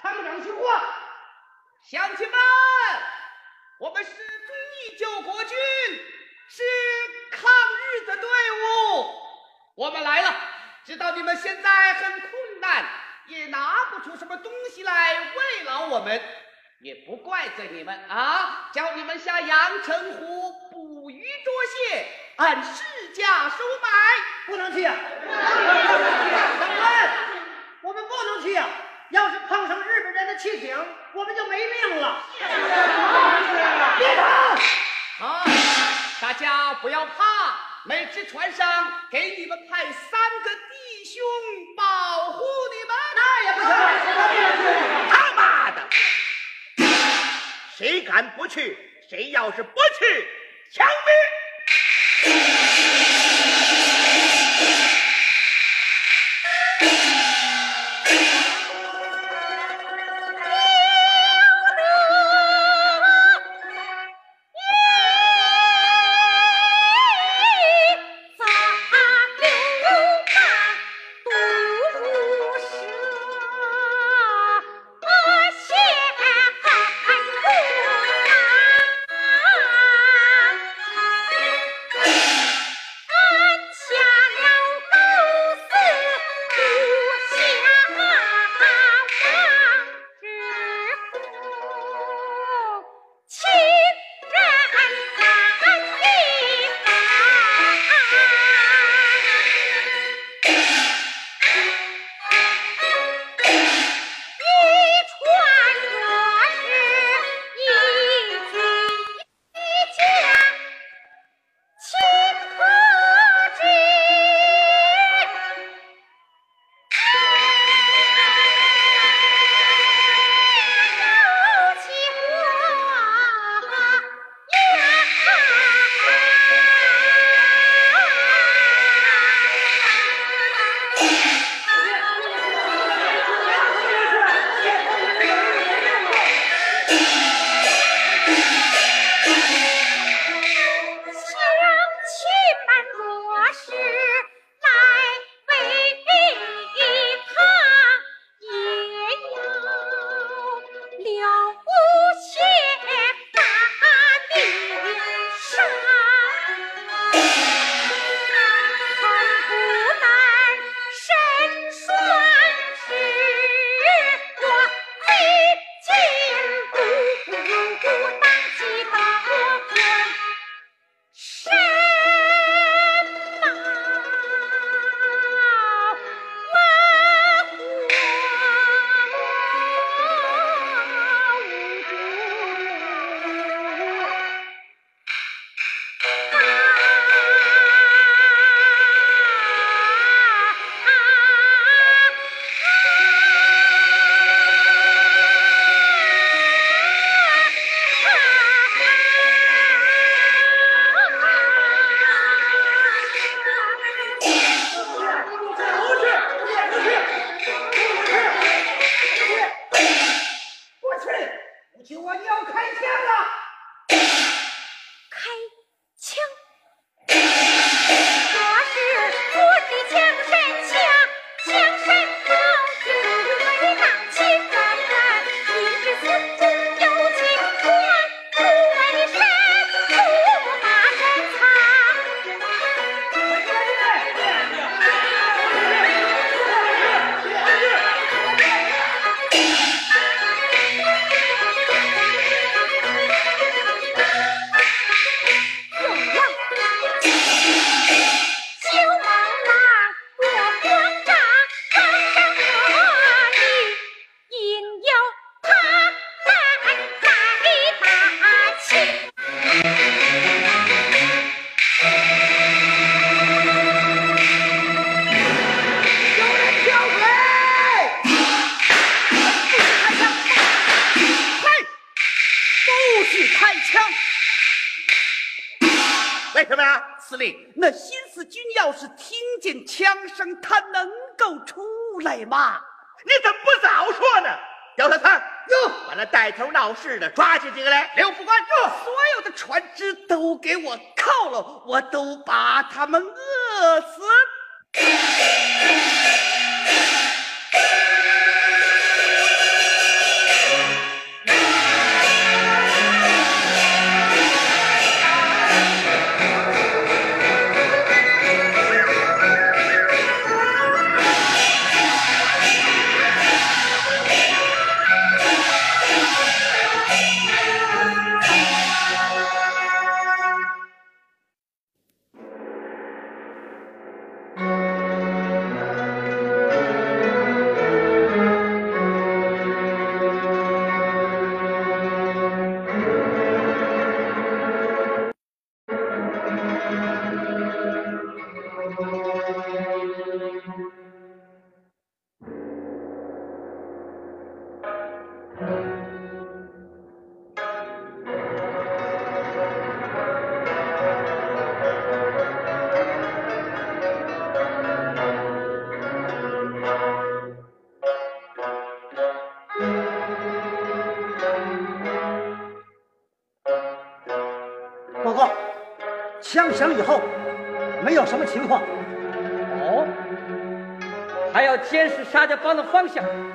[0.00, 0.82] 参谋长训话，
[1.92, 2.40] 乡亲们，
[3.78, 5.58] 我们是忠义救国军，
[6.48, 6.62] 是
[7.30, 9.10] 抗日的队伍，
[9.74, 10.34] 我们来了。
[10.86, 12.86] 知道你们现在很困难，
[13.26, 16.18] 也拿不出什么东西来慰劳我们，
[16.80, 23.90] 也不怪罪你们啊，叫你们下阳澄湖捕鱼捉蟹，按市价收买，
[24.46, 24.96] 不能去啊！
[26.58, 27.10] 长官，
[27.82, 28.66] 我们不能去啊！
[29.12, 30.74] 要是碰上日本人的汽艇，
[31.12, 32.22] 我们就没命了。
[33.98, 34.24] 别跑！
[35.26, 35.44] 啊，
[36.18, 37.54] 大家不要怕，
[37.84, 41.22] 每只船上给你们派三个弟兄
[41.76, 42.42] 保护
[42.72, 42.96] 你们。
[43.14, 43.70] 那也不行，
[45.10, 45.86] 他妈的，
[47.76, 48.78] 谁敢不去？
[49.10, 50.26] 谁要是不去，
[50.72, 51.10] 枪毙！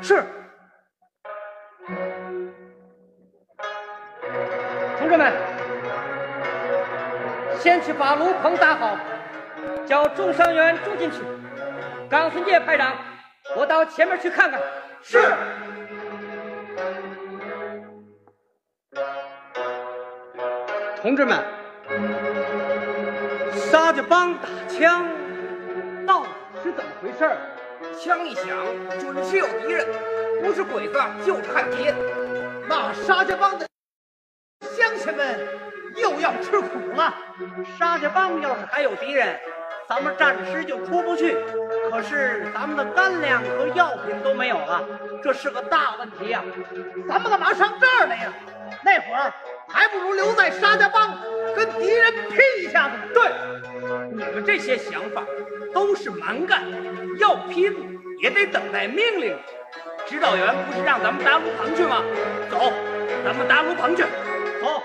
[0.01, 0.23] 是。
[4.97, 5.33] 同志们，
[7.59, 8.97] 先去把炉棚搭好，
[9.85, 11.21] 叫重伤员住进去。
[12.09, 12.95] 冈村介排长，
[13.55, 14.59] 我到前面去看看。
[15.01, 15.19] 是。
[21.01, 21.37] 同志们，
[23.53, 25.07] 沙家浜打枪，
[26.05, 26.29] 到底
[26.63, 27.37] 是怎么回事儿？
[27.99, 28.45] 枪一响，
[28.99, 29.85] 准是有敌人，
[30.41, 31.95] 不是鬼子就是汉奸。
[32.67, 33.67] 那沙家浜的
[34.61, 35.39] 乡亲们
[35.95, 37.13] 又要吃苦了。
[37.77, 39.39] 沙家浜要是还有敌人，
[39.87, 41.37] 咱们暂时就出不去。
[41.89, 44.83] 可是咱们的干粮和药品都没有了，
[45.23, 46.43] 这是个大问题呀、
[47.07, 48.33] 咱们干嘛上这儿来呀？
[48.83, 49.33] 那会儿
[49.69, 51.17] 还不如留在沙家浜
[51.55, 52.95] 跟敌人拼一下子。
[53.13, 53.31] 对，
[54.11, 55.23] 你们这些想法
[55.73, 56.63] 都是蛮干，
[57.19, 57.73] 要拼
[58.19, 59.37] 也得等待命令。
[60.05, 62.03] 指导员不是让咱们搭炉棚去吗？
[62.49, 62.71] 走，
[63.25, 64.03] 咱们搭炉棚去。
[64.61, 64.83] 走。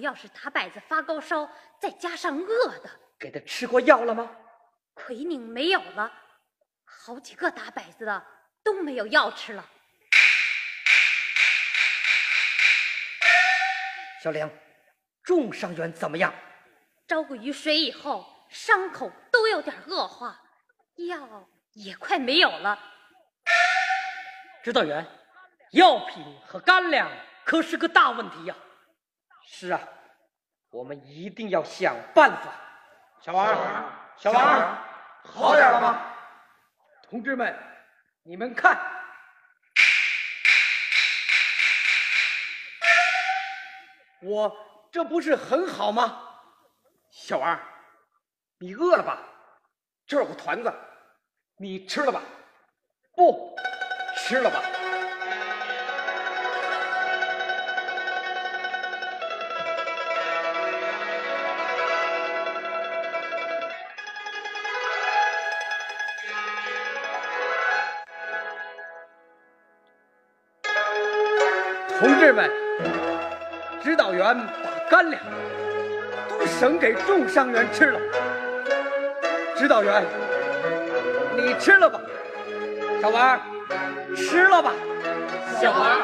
[0.00, 1.46] 主要是打摆子发高烧，
[1.78, 2.88] 再加上饿的。
[3.18, 4.34] 给他吃过药了吗？
[4.94, 6.10] 奎宁没有了，
[6.86, 8.26] 好几个打摆子的
[8.64, 9.62] 都没有药吃了。
[14.22, 14.50] 小玲，
[15.22, 16.32] 重伤员怎么样？
[17.06, 20.40] 招过雨水以后，伤口都有点恶化，
[21.10, 22.78] 药也快没有了。
[24.64, 25.06] 指导员，
[25.72, 27.06] 药品和干粮
[27.44, 28.56] 可是个大问题呀。
[29.52, 29.80] 是啊，
[30.70, 32.52] 我们一定要想办法。
[33.20, 33.48] 小王，
[34.16, 34.78] 小王，
[35.24, 36.00] 好点了吗？
[37.02, 37.54] 同志们，
[38.22, 38.80] 你们看，
[44.22, 44.56] 我
[44.92, 46.28] 这不是很好吗？
[47.10, 47.60] 小王，
[48.60, 49.18] 你饿了吧？
[50.06, 50.72] 这儿有个团子，
[51.56, 52.22] 你吃了吧？
[53.16, 53.56] 不，
[54.16, 54.62] 吃了吧。
[72.20, 72.50] 同志们，
[73.82, 75.18] 指导员把干粮
[76.28, 76.44] 都。
[76.44, 77.98] 省给重伤员吃了。
[79.56, 80.04] 指导员，
[81.34, 81.98] 你吃了吧。
[83.00, 83.40] 小王，
[84.14, 84.74] 吃了吧。
[85.62, 85.98] 小王，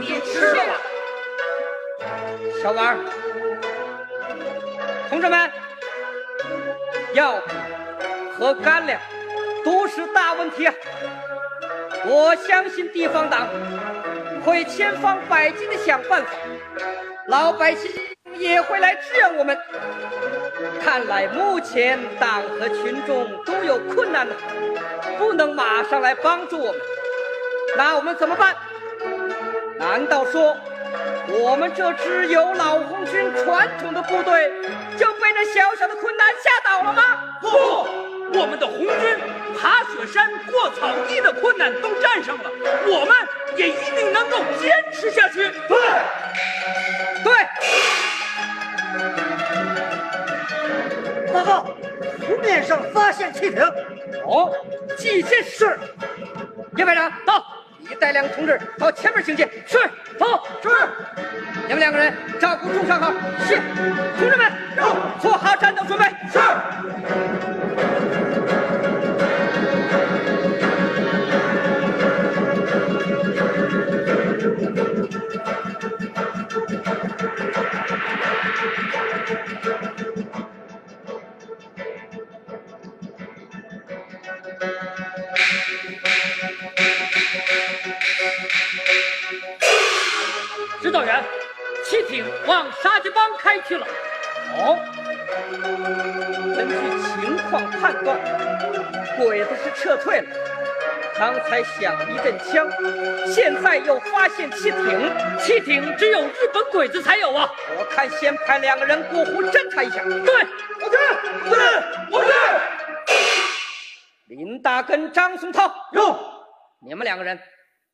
[0.00, 0.72] 你吃了吧。
[2.60, 2.96] 小王，
[5.08, 5.48] 同志们，
[7.12, 7.40] 药
[8.36, 9.00] 和干粮
[9.64, 10.74] 都是大问题啊！
[12.06, 13.46] 我相信地方党
[14.44, 16.30] 会千方百计的想办法，
[17.28, 17.90] 老百姓
[18.36, 19.58] 也会来支援我们。
[20.82, 24.34] 看来目前党和群众都有困难了，
[25.18, 26.80] 不能马上来帮助我们，
[27.76, 28.54] 那我们怎么办？
[29.78, 30.56] 难道说
[31.28, 34.52] 我们这支有老红军传统的部队
[34.96, 37.02] 就被这小小的困难吓倒了吗？
[37.40, 39.18] 不，我们的红军
[39.58, 42.50] 爬雪山、过草地的困难都战胜了，
[42.86, 43.16] 我们
[43.56, 45.50] 也一定能够坚持下去。
[45.68, 45.78] 对，
[47.22, 47.32] 对。
[51.32, 51.66] 报告，
[52.26, 53.62] 湖面上发现汽艇。
[54.24, 54.52] 哦，
[54.96, 55.78] 蓟县是。
[56.76, 57.44] 叶排长到，
[57.78, 59.48] 你带两个同志到前面行进。
[59.66, 59.78] 是，
[60.18, 60.42] 走。
[60.62, 60.68] 是。
[61.66, 63.12] 你们两个人照顾重伤号。
[63.46, 63.60] 是。
[64.18, 66.04] 同志们，走做好战斗准备。
[66.32, 66.38] 是。
[91.94, 93.86] 汽艇往沙家浜开去了。
[94.56, 94.76] 哦，
[96.56, 96.74] 根据
[97.06, 98.18] 情况判断，
[99.16, 100.26] 鬼子是撤退了。
[101.16, 102.68] 刚才响一阵枪，
[103.32, 105.08] 现在又发现汽艇，
[105.38, 107.48] 汽艇只有日本鬼子才有啊！
[107.78, 110.02] 我看先派两个人过湖侦查一下。
[110.02, 110.34] 对，
[110.80, 110.96] 我去，
[111.48, 111.58] 对，
[112.10, 112.32] 我去。
[114.26, 116.18] 林大跟、张松涛，有，
[116.84, 117.38] 你们两个人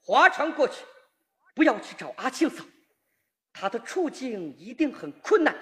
[0.02, 0.76] 划船过去，
[1.54, 2.64] 不要去找阿庆嫂，
[3.60, 5.54] 他的处境一定很困难。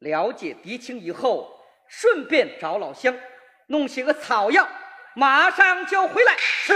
[0.00, 1.48] 了解敌情以后，
[1.86, 3.16] 顺便找老乡
[3.68, 4.68] 弄些个草药，
[5.14, 6.36] 马上就回来。
[6.36, 6.74] 是。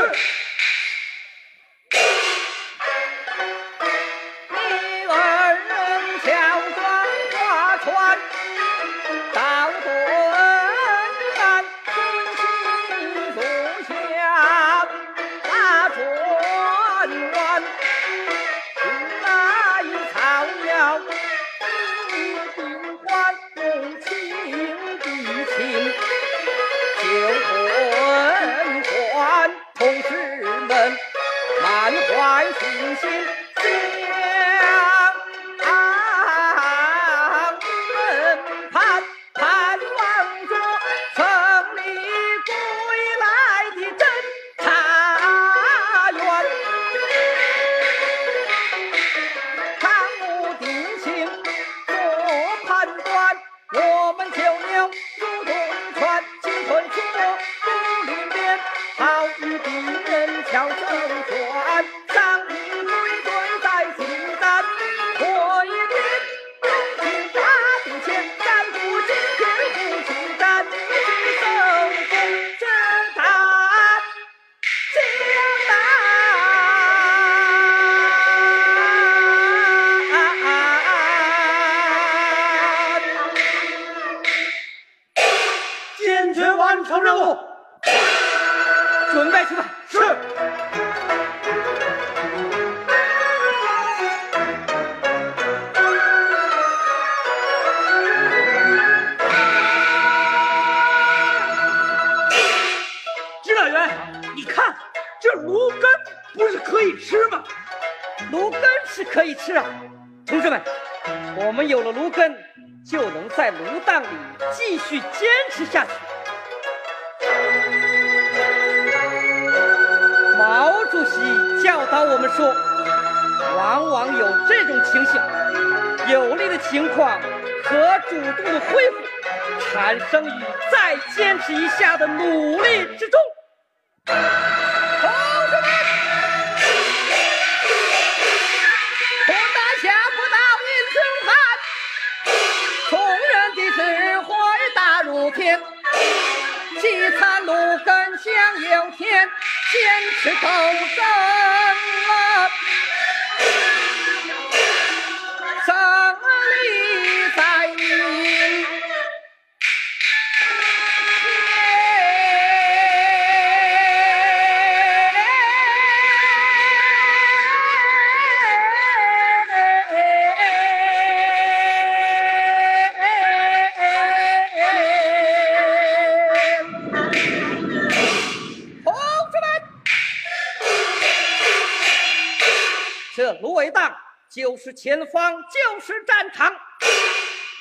[184.85, 186.55] 前方，就是战场。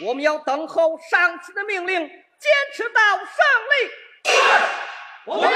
[0.06, 3.26] 我们要等候上级的命令，坚持到胜
[3.72, 3.90] 利。
[5.24, 5.50] 我们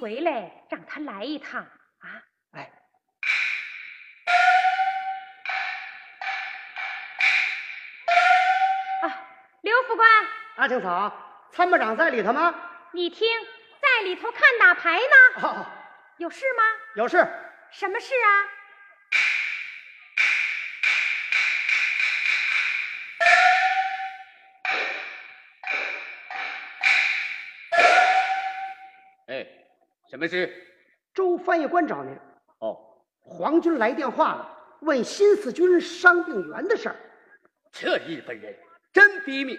[0.00, 2.22] 回来，让他来一趟啊！
[2.52, 2.72] 哎，
[9.02, 9.04] 啊，
[9.60, 10.08] 刘副官，
[10.56, 11.12] 阿庆嫂，
[11.52, 12.54] 参谋长在里头吗？
[12.92, 13.28] 你听，
[13.82, 15.42] 在里头看打牌呢。
[15.42, 15.66] 哦，
[16.16, 16.62] 有事吗？
[16.94, 17.18] 有事。
[17.70, 18.48] 什么事啊？
[30.20, 30.52] 么事？
[31.14, 32.14] 周翻译官找您。
[32.58, 32.76] 哦，
[33.20, 36.96] 皇军来电话了，问新四军伤病员的事儿。
[37.72, 38.54] 这日本人
[38.92, 39.58] 真逼命，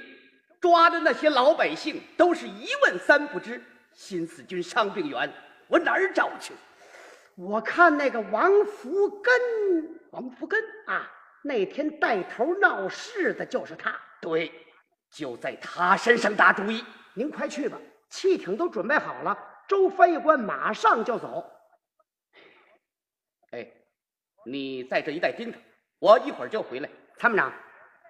[0.60, 3.62] 抓的那些老百姓都是一问三不知。
[3.94, 5.30] 新四军伤病员，
[5.68, 6.54] 我哪儿找去？
[7.36, 9.34] 我看那个王福根，
[10.12, 11.10] 王福根啊，
[11.44, 13.94] 那天带头闹事的就是他。
[14.22, 14.52] 对，
[15.12, 16.84] 就在他身上打主意。
[17.14, 17.78] 您快去吧，
[18.10, 19.38] 汽艇都准备好了，
[19.72, 21.50] 周翻译官马上就走。
[23.52, 23.66] 哎，
[24.46, 25.58] 你在这一带盯着，
[25.98, 26.90] 我一会儿就回来。
[27.16, 27.54] 参谋长，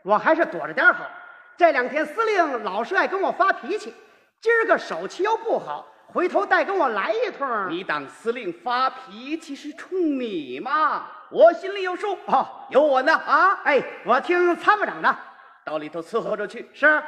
[0.03, 1.07] 我还是躲着点好。
[1.55, 3.93] 这两天司令老是爱跟我发脾气，
[4.39, 7.69] 今儿个手气又不好，回头再跟我来一通。
[7.69, 11.05] 你当司令发脾气是冲你吗？
[11.29, 12.17] 我心里有数。
[12.25, 13.53] 哦，有我呢啊！
[13.65, 15.15] 哎，我听参谋长的，
[15.63, 16.67] 到里头伺候着去。
[16.73, 17.03] 是。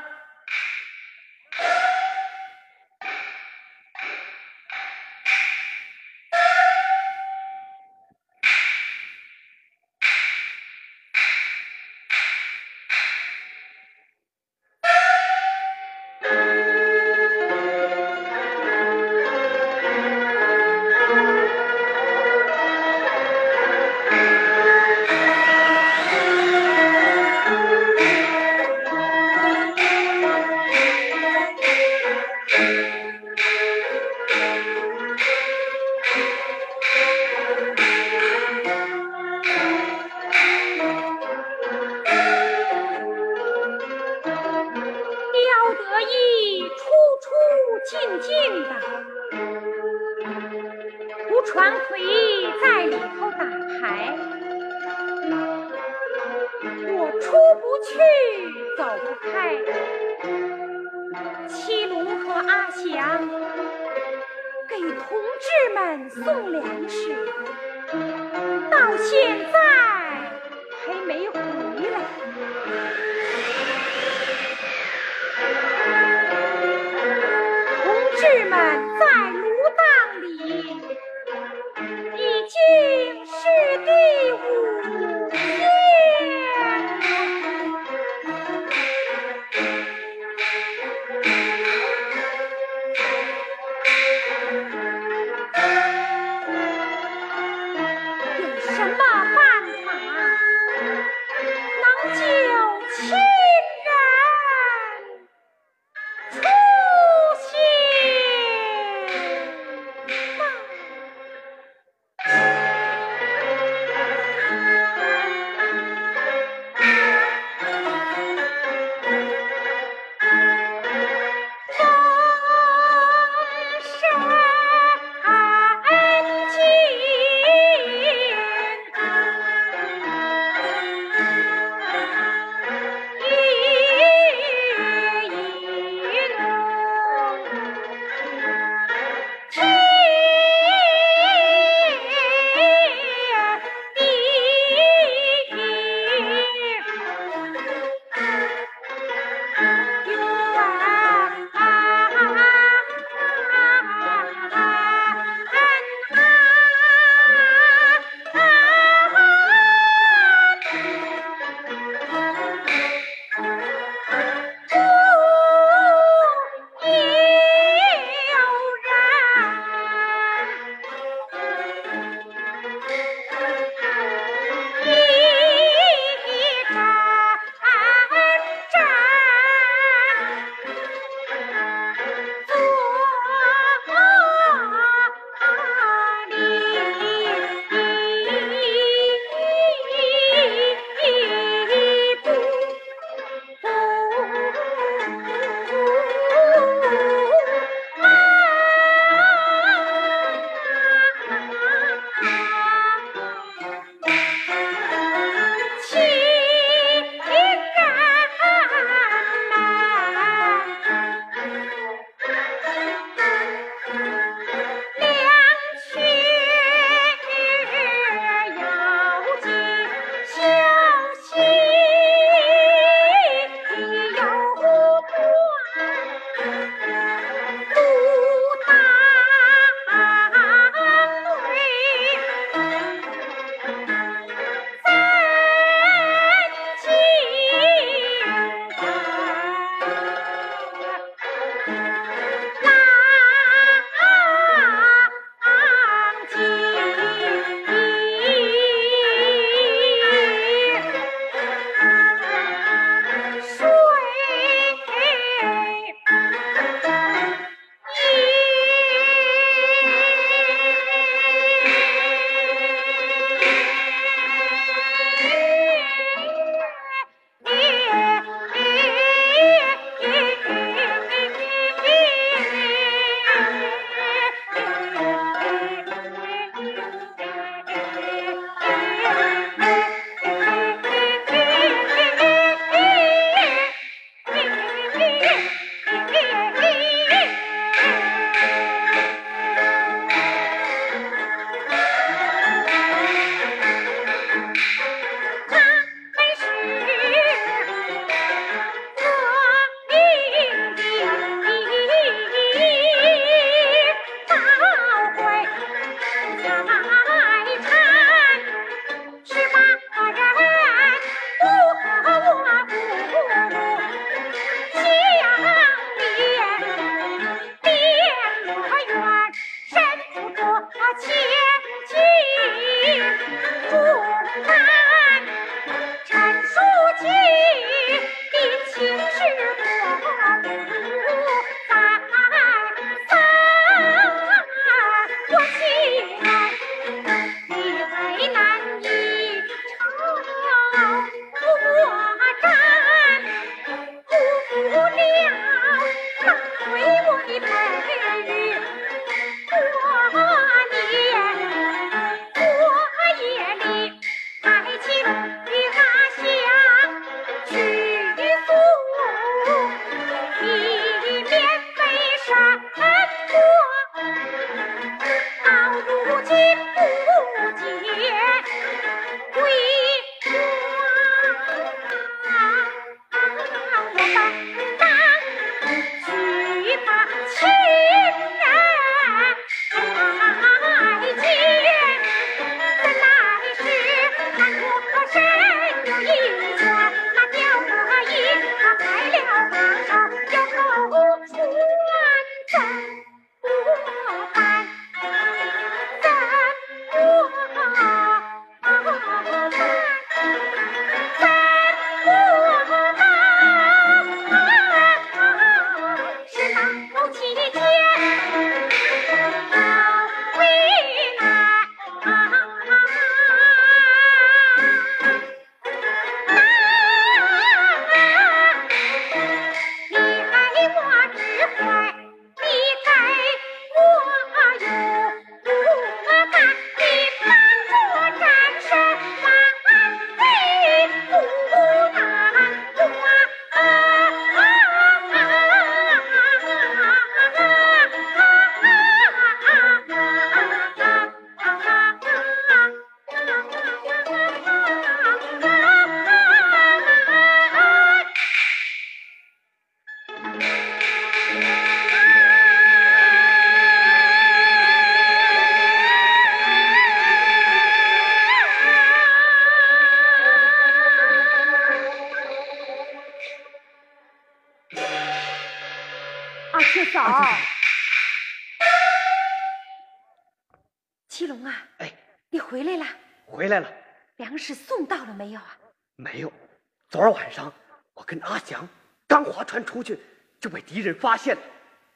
[481.03, 481.41] 发现了，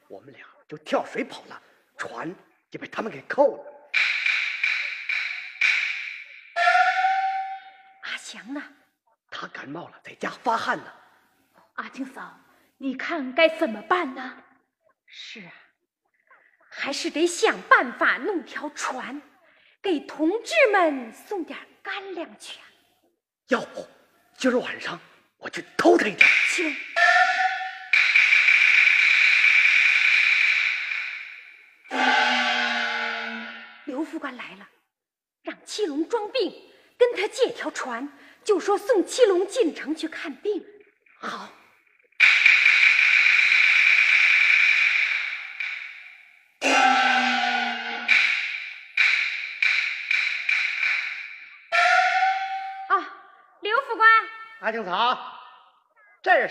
[0.06, 1.62] 我们俩就跳水跑了，
[1.96, 2.28] 船
[2.72, 3.64] 也被他们给扣了。
[8.02, 8.62] 阿强呢？
[9.30, 10.92] 他感冒了，在家发汗呢。
[11.76, 12.38] 阿庆嫂，
[12.76, 14.44] 你看该怎么办呢？
[15.06, 15.52] 是啊，
[16.68, 19.22] 还是得想办法弄条船，
[19.80, 22.66] 给同志们送点干粮去啊。
[23.46, 23.88] 要不
[24.36, 25.00] 今儿晚上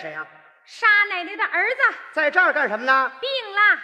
[0.07, 0.25] 谁呀、
[0.63, 1.81] 沙奶奶的儿子
[2.13, 3.11] 在这儿干什么呢？
[3.19, 3.79] 病了，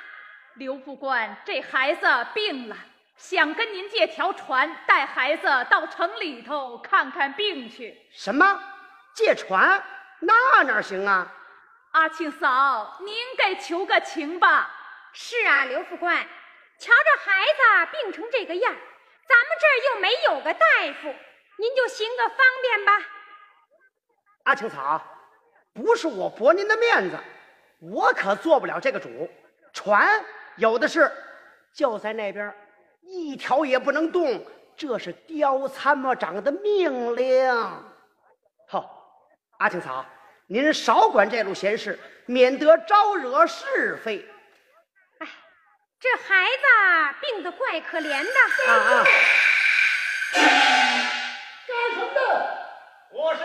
[0.53, 2.77] 刘副官，这孩子病了，
[3.17, 7.93] 想跟您借条船，带孩子到城里头看看病去。
[8.13, 8.57] 什么？
[9.13, 9.83] 借船？
[10.21, 11.27] 那哪行啊？
[11.91, 14.71] 阿庆嫂，您给求个情吧。
[15.11, 16.15] 是啊，刘副官，
[16.79, 18.73] 瞧这孩子病成这个样，
[19.27, 20.65] 咱们这儿又没有个大
[21.01, 21.13] 夫，
[21.57, 22.93] 您就行个方便吧。
[24.45, 25.01] 阿青草，
[25.73, 27.17] 不是我驳您的面子，
[27.79, 29.29] 我可做不了这个主。
[29.73, 30.23] 船
[30.55, 31.11] 有的是，
[31.73, 32.53] 就在那边，
[33.01, 34.45] 一条也不能动，
[34.77, 37.51] 这是刁参谋长的命令。
[38.67, 39.19] 好，
[39.57, 40.05] 阿庆嫂，
[40.47, 44.23] 您少管这路闲事，免得招惹是非。
[45.19, 45.27] 哎
[45.99, 46.63] 这孩子
[47.21, 49.03] 病得怪可怜的啊啊！
[50.35, 52.19] 干什么的？
[53.13, 53.39] 我是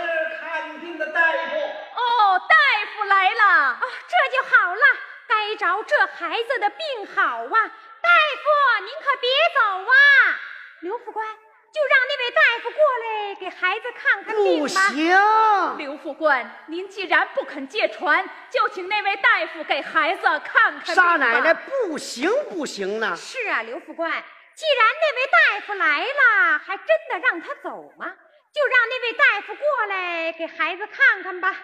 [3.09, 3.45] 来了。
[3.45, 4.81] 啊，这就好了，
[5.27, 7.71] 该着这孩子的病好啊！
[8.01, 9.61] 大夫，您可别走
[9.91, 10.41] 啊！
[10.81, 14.81] 刘副官，就让那位大夫过来给孩子看看病不吧。
[14.93, 21.03] 行，刘副官，您既然不肯借船，就请那位大夫给孩子看看病吧。
[21.03, 23.17] 沙奶奶不行不行呢。
[23.17, 24.11] 是啊，刘副官，
[24.55, 28.07] 既然那位大夫来了，还真的让他走吗？
[28.53, 31.55] 就让那位大夫过来给孩子看看吧。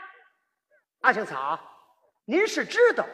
[1.05, 1.61] 阿青草，
[2.25, 3.05] 您是知道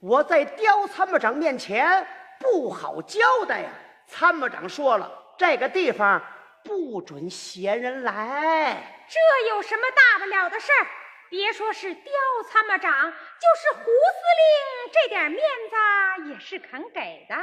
[0.00, 2.06] 我在刁参谋长面前
[2.38, 3.70] 不好交代呀。
[4.06, 6.22] 参谋长说了，这个地方
[6.62, 9.06] 不准闲人来。
[9.08, 10.86] 这有什么大不了的事儿？
[11.30, 12.12] 别说是刁
[12.50, 13.90] 参谋长，就是胡司
[14.36, 17.34] 令这点面子也是肯给的。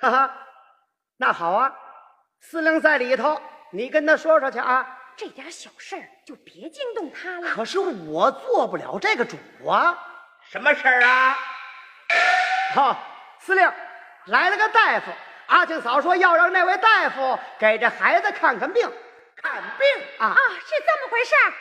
[0.00, 0.38] 哈哈，
[1.16, 1.72] 那好啊，
[2.40, 3.40] 司令在里头，
[3.70, 4.98] 你跟他说说去啊。
[5.16, 7.48] 这点小事儿就别惊动他了。
[7.54, 9.36] 可是我做不了这个主
[9.68, 9.96] 啊。
[10.50, 11.38] 什么事儿啊？
[12.74, 12.96] 好，
[13.40, 13.72] 司令
[14.26, 15.10] 来了个大夫，
[15.46, 18.82] 阿庆嫂说要让那位大夫给这孩子看看病，
[19.36, 21.52] 看病啊啊，是这么回事儿。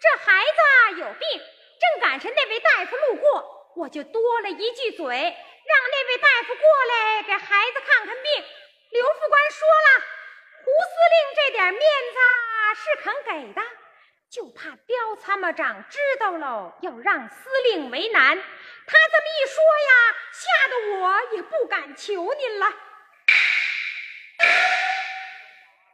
[0.00, 1.40] 这孩子有病，
[1.78, 8.44] 正赶上那位大夫路过，我就多了一句嘴，让那位大夫过来给孩子看看病。
[8.90, 10.04] 刘副官说了，
[10.64, 12.18] 胡司令这点面子
[12.74, 13.62] 是肯给的，
[14.30, 18.36] 就怕刁参谋长知道喽，要让司令为难。
[18.86, 22.72] 他这么一说呀，吓得我也不敢求您了。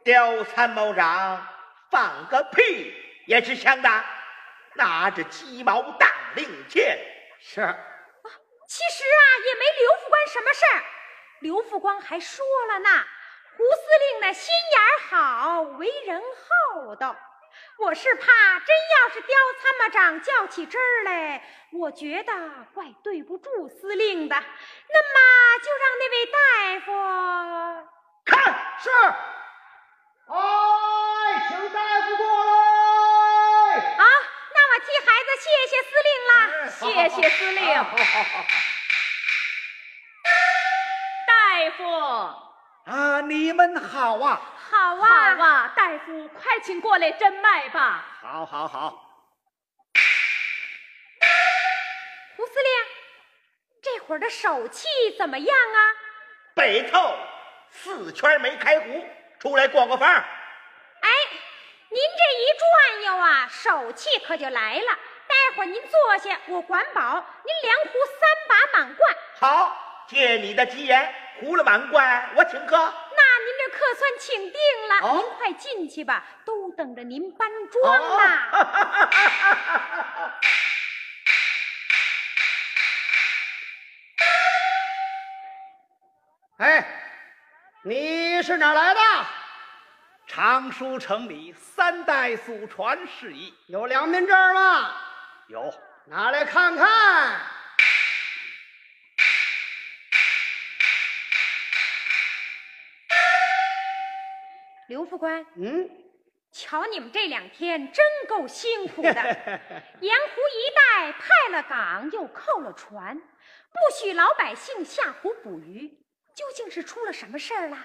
[0.03, 1.47] 刁参谋长
[1.91, 2.95] 放个屁
[3.27, 4.05] 也是香的，
[4.75, 6.97] 拿着鸡毛当令箭。
[7.39, 7.55] 是，
[8.67, 10.83] 其实啊，也没刘副官什么事儿。
[11.41, 12.89] 刘副官还说了呢，
[13.59, 17.13] 胡司令那心眼儿好，为人厚道。
[17.77, 22.33] 我是怕真要是刁参谋长较起真儿来，我觉得
[22.73, 24.35] 怪对不住司令的。
[24.37, 25.19] 那么
[25.61, 26.39] 就让那位大
[26.85, 26.87] 夫
[28.23, 28.39] 看
[28.79, 28.89] 是。
[30.29, 30.37] 哎，
[31.49, 32.51] 请大夫过来。
[33.75, 34.05] 啊，
[34.53, 36.33] 那我替孩子谢谢司令了。
[36.69, 37.59] 谢谢司令。
[37.75, 38.45] 好好好。
[41.27, 41.31] 大
[41.75, 42.48] 夫。
[42.85, 44.41] 啊，你们好啊！
[44.71, 48.05] 好啊，好啊，大夫，快请过来诊脉吧。
[48.21, 49.05] 好，好，好。
[52.35, 52.71] 胡司令，
[53.81, 54.87] 这会儿的手气
[55.17, 55.79] 怎么样啊？
[56.55, 57.15] 北透，
[57.69, 59.05] 四圈没开壶，
[59.39, 60.07] 出来过过风。
[60.07, 61.09] 哎，
[61.89, 64.99] 您这一转悠啊，手气可就来了。
[65.27, 67.23] 待会儿您坐下，我管饱。
[67.43, 72.75] 您两壶三把满贯，好，借你的吉言，胡了满贯，我请客。
[72.75, 74.59] 那您这客算请定
[74.89, 78.23] 了，哦您快进去吧，都等着您搬庄呢。
[86.57, 86.85] 哎，
[87.83, 88.99] 你是哪来的？
[90.27, 94.91] 常书城里三代祖传事宜，有良民证吗？
[95.47, 95.73] 有
[96.05, 97.39] 拿来看看。
[104.89, 105.87] 刘副官，嗯，
[106.51, 109.13] 瞧你们这两天真够辛苦的，
[110.01, 115.87] 盐湖一带派了港，又扣了船，不许老百姓下湖捕鱼，
[116.33, 117.77] 究竟是出了什么事儿了？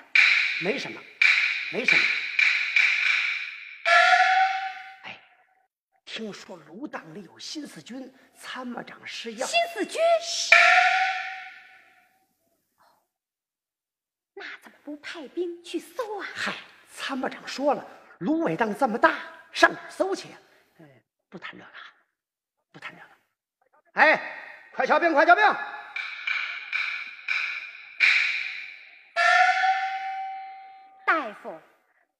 [0.62, 0.98] 没什么，
[1.70, 2.02] 没什么。
[5.02, 5.20] 哎，
[6.06, 10.00] 听说芦荡里有新四军参谋长施药，新四军？
[14.36, 16.26] 那怎么不派兵去搜啊？
[16.34, 16.54] 嗨，
[17.06, 17.86] 参谋长说了，
[18.20, 19.12] 芦苇荡这么大，
[19.52, 20.38] 上哪儿搜去呀、
[20.80, 20.84] 哎，
[21.28, 21.70] 不谈这个，
[22.72, 23.08] 不谈这个。
[23.92, 24.18] 哎，
[24.74, 25.44] 快瞧兵，快瞧兵！
[31.04, 31.60] 大夫，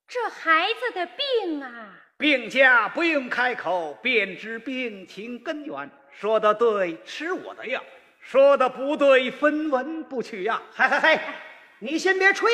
[0.07, 5.91] 这孩子的病啊，病家不用开口便知病情根源。
[6.11, 7.81] 说的对，吃我的药；
[8.21, 10.61] 说的不对，分文不取呀。
[10.75, 11.35] 嗨嗨嗨，
[11.79, 12.53] 你先别吹，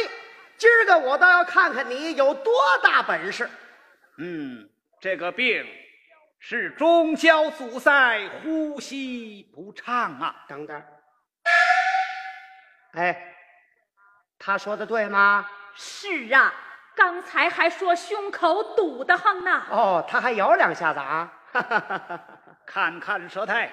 [0.60, 3.48] 今儿个我倒要看看你有多大本事。
[4.18, 4.68] 嗯，
[5.00, 5.66] 这个病
[6.38, 10.44] 是中焦阻塞，呼吸不畅啊。
[10.46, 10.84] 等等，
[12.92, 13.34] 哎，
[14.38, 15.48] 他说的对吗？
[15.74, 16.52] 是啊，
[16.94, 19.62] 刚才还说胸口堵得慌呢。
[19.70, 21.32] 哦，他还摇两下子啊！
[22.66, 23.72] 看看舌苔，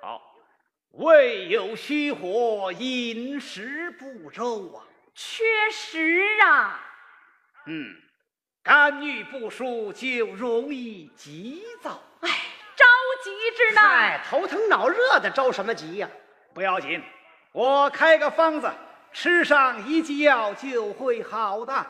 [0.00, 0.22] 好，
[0.92, 4.84] 胃有虚火，饮食不周啊。
[5.20, 5.42] 确
[5.72, 6.78] 实啊，
[7.66, 7.92] 嗯，
[8.62, 12.00] 肝郁不舒就容易急躁。
[12.20, 12.28] 哎，
[12.76, 12.84] 着
[13.24, 13.80] 急之呢。
[13.80, 16.08] 哎，头疼脑热的着什么急呀、
[16.54, 17.02] 不要紧，
[17.50, 18.70] 我开个方子，
[19.12, 21.84] 吃上一剂药就会好的。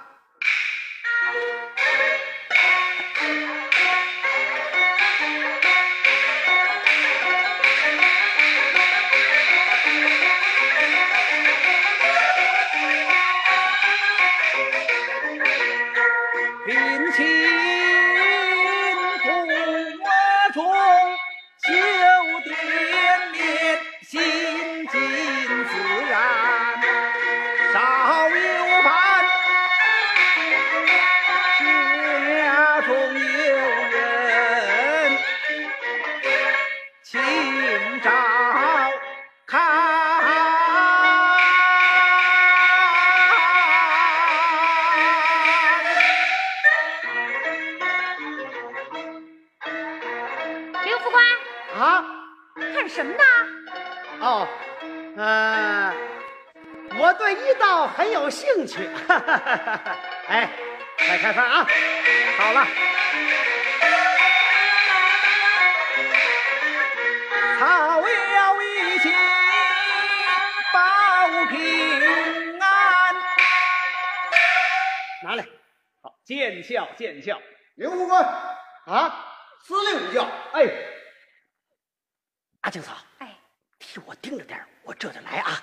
[58.28, 58.86] 有兴趣。
[60.28, 60.50] 哎，
[60.98, 61.66] 快开饭啊！
[62.36, 62.66] 好了，
[67.58, 69.10] 草药一剂
[70.74, 73.14] 保平安。
[75.24, 75.42] 拿来。
[76.02, 77.40] 好，见笑见笑。
[77.76, 78.22] 刘副官，
[78.84, 79.24] 啊，
[79.64, 80.28] 司令叫。
[80.52, 80.68] 哎，
[82.60, 83.34] 阿庆嫂，哎，
[83.78, 85.62] 替我盯着点我这就来啊。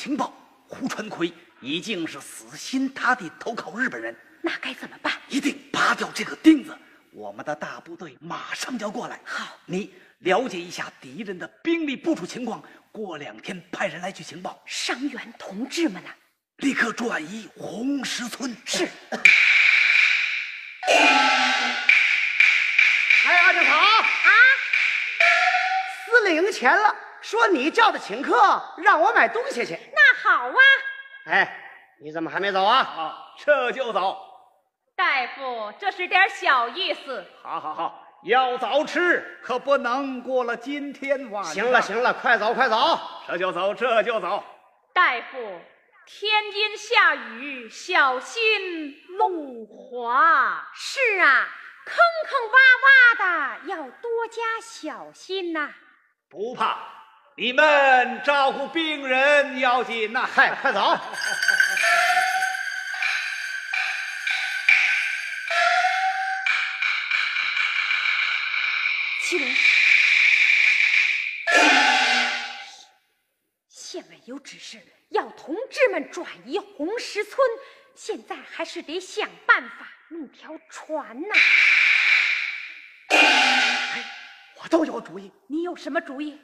[0.00, 0.32] 情报，
[0.66, 5.12] 胡传奎已经是死心塌地投靠日本人，那该怎么办？
[5.28, 6.74] 一定拔掉这个钉子。
[7.12, 9.20] 我们的大部队马上就要过来。
[9.26, 16.08] 好，你了解一下敌人的兵力部署情况，过两天派人来取情报，伤员同志们呐、
[16.56, 18.56] 立刻转移红石村。
[18.64, 18.88] 是。
[23.26, 24.02] 哎，阿青嫂啊，
[26.06, 29.78] 司令前了，说你叫他请客，让我买东西去。
[30.22, 30.54] 那好啊，
[31.26, 31.56] 哎，
[32.02, 32.82] 你怎么还没走啊？
[32.82, 34.18] 好，这就走。
[34.94, 37.24] 大夫，这是点小意思。
[37.42, 41.54] 好好好，要早吃，可不能过了今天晚上。
[41.54, 42.98] 行了行了，快走快走。
[43.26, 44.44] 这就走，这就走。
[44.92, 45.38] 大夫，
[46.06, 50.68] 天阴下雨，小心路滑。
[50.74, 51.48] 是啊，
[51.86, 51.96] 坑
[52.28, 55.70] 坑洼洼的，要多加小心呐、
[56.28, 56.76] 不怕，
[57.40, 60.28] 你们照顾病人要紧呐！
[60.30, 60.94] 嗨，快走！
[69.22, 69.48] 祁隆，
[73.70, 77.38] 县委有指示，要同志们转移红石村，
[77.94, 81.34] 现在还是得想办法弄条船呐。
[83.08, 84.04] 哎，
[84.62, 85.32] 我倒有主意。
[85.46, 86.38] 你有什么主意？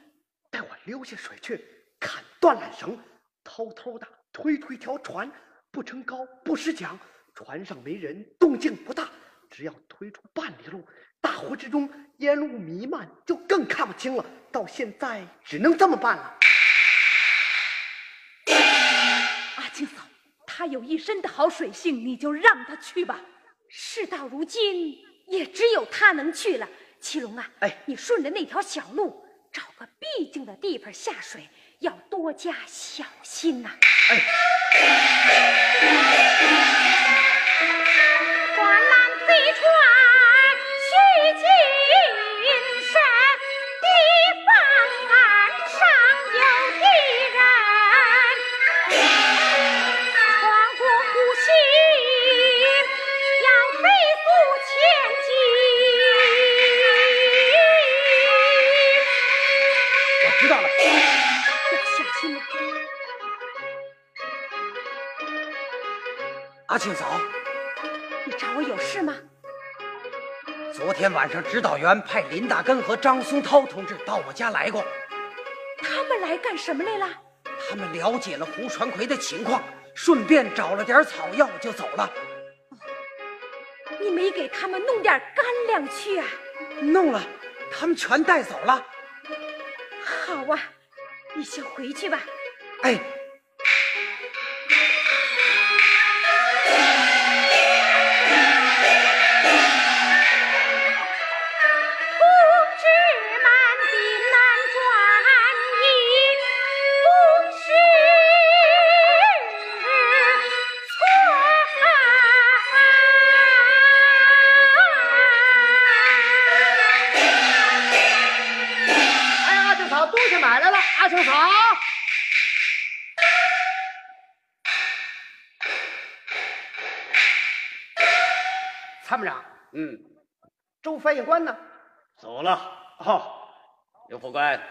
[0.49, 1.63] 待我溜下水去，
[1.99, 2.97] 砍断缆绳，
[3.43, 5.31] 偷偷的推出一条船，
[5.71, 6.97] 不成高，不失桨，
[7.33, 9.09] 船上没人，动静不大。
[9.49, 10.85] 只要推出半里路，
[11.21, 14.25] 大湖之中烟雾弥漫，就更看不清了。
[14.51, 16.37] 到现在只能这么办了。
[19.55, 20.03] 阿青嫂，
[20.45, 23.21] 他有一身的好水性，你就让他去吧。
[23.69, 24.97] 事到如今，
[25.27, 26.67] 也只有他能去了。
[26.99, 31.47] 祁隆啊，哎，你顺着那条小路，找个僻静的地方下水，
[31.79, 33.69] 要多加小心呐。
[34.09, 34.21] 哎。
[38.55, 39.63] 观澜飞船
[66.77, 67.19] 阿庆嫂，
[68.23, 69.15] 你找我有事吗？
[70.71, 74.85] 昨天晚上指导员派林大根和张松涛同志到我家来过，
[75.79, 77.09] 他们来干什么来了？
[77.67, 79.63] 他们了解了胡传奎的情况，
[79.95, 82.07] 顺便找了点草药就走了。
[83.99, 86.27] 你没给他们弄点干粮去啊？
[86.79, 87.23] 弄了，
[87.71, 88.85] 他们全带走了。
[90.05, 90.59] 好啊，
[91.33, 92.19] 你先回去吧。
[92.83, 92.99] 哎。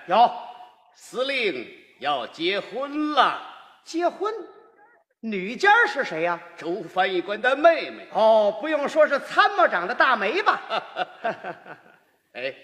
[0.07, 0.33] 有
[0.95, 1.67] 司令
[1.99, 3.55] 要结婚了。
[3.85, 4.33] 结婚，
[5.21, 8.09] 女家是谁呀、周翻译官的妹妹。
[8.13, 10.61] 哦，不用说是参谋长的大梅吧？
[12.35, 12.55] 哎，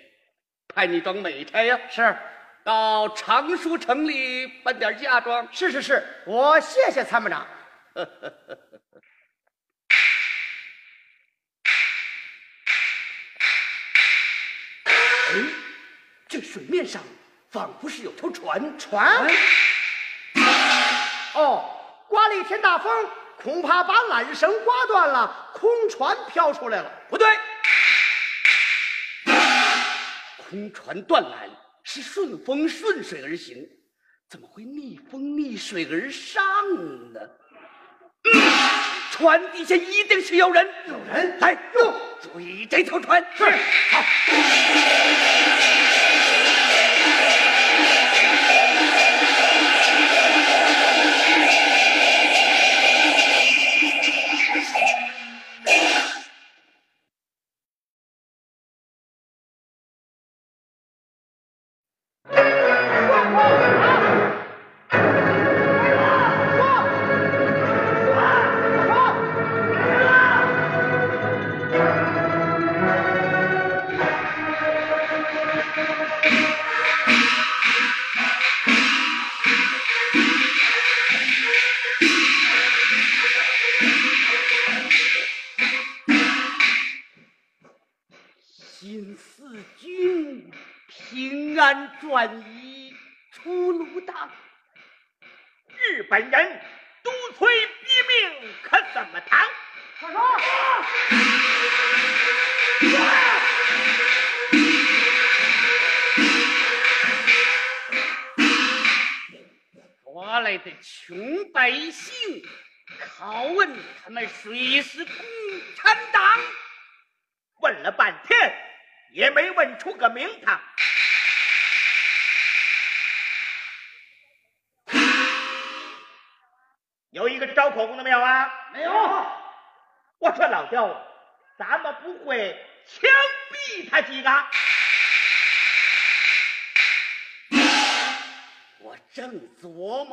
[0.68, 1.78] 派你装美差呀？
[1.88, 2.16] 是，
[2.64, 5.48] 到常熟城里办点嫁妆。
[5.52, 7.46] 是是是，我谢谢参谋长。
[14.84, 15.34] 哎，
[16.28, 17.02] 这水面上
[17.52, 19.30] 仿佛是有条船，船。
[21.34, 21.62] 哦，
[22.08, 22.90] 刮了一天大风，
[23.36, 26.90] 恐怕把缆绳刮断了，空船飘出来了。
[27.10, 27.28] 不对，
[30.38, 31.50] 空船断缆
[31.84, 33.68] 是顺风顺水而行，
[34.30, 36.42] 怎么会逆风逆水而上
[37.12, 37.20] 呢？
[38.24, 38.32] 嗯，
[39.10, 40.66] 船底下一定是有人。
[40.86, 41.92] 有人来，哟，
[42.22, 43.22] 注意这条船。
[43.36, 43.44] 是，
[43.90, 44.02] 好。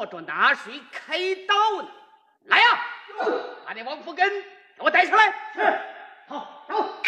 [0.09, 1.17] 着拿谁开
[1.47, 1.89] 刀呢。
[2.45, 2.85] 来呀，
[3.65, 4.27] 把那王福根
[4.75, 5.27] 给我带上来。
[5.53, 5.79] 是。
[6.27, 7.03] 好，走。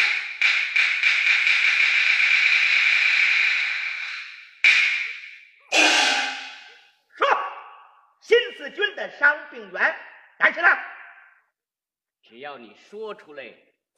[7.16, 7.28] 说，
[8.22, 9.96] 新四军的伤病员
[10.38, 10.86] 逮起来？
[12.24, 13.44] 只要你说出来，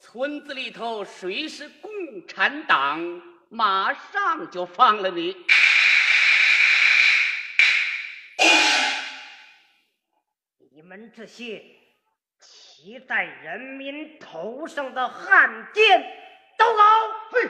[0.00, 3.00] 村子里头谁是共产党，
[3.48, 5.36] 马上就放了你。
[10.96, 11.60] 们这些
[12.38, 16.00] 骑在人民头上的汉奸，
[16.56, 16.82] 都走！
[17.32, 17.42] 嘿，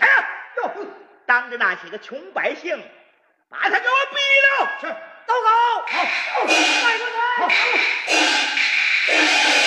[0.00, 0.28] 来呀！
[0.56, 0.86] 哟，
[1.26, 2.76] 当着那些个穷百姓，
[3.48, 4.68] 把他给我毙了！
[4.80, 4.86] 是，
[5.26, 5.48] 都走！
[5.86, 6.04] 好，
[6.44, 7.04] 快出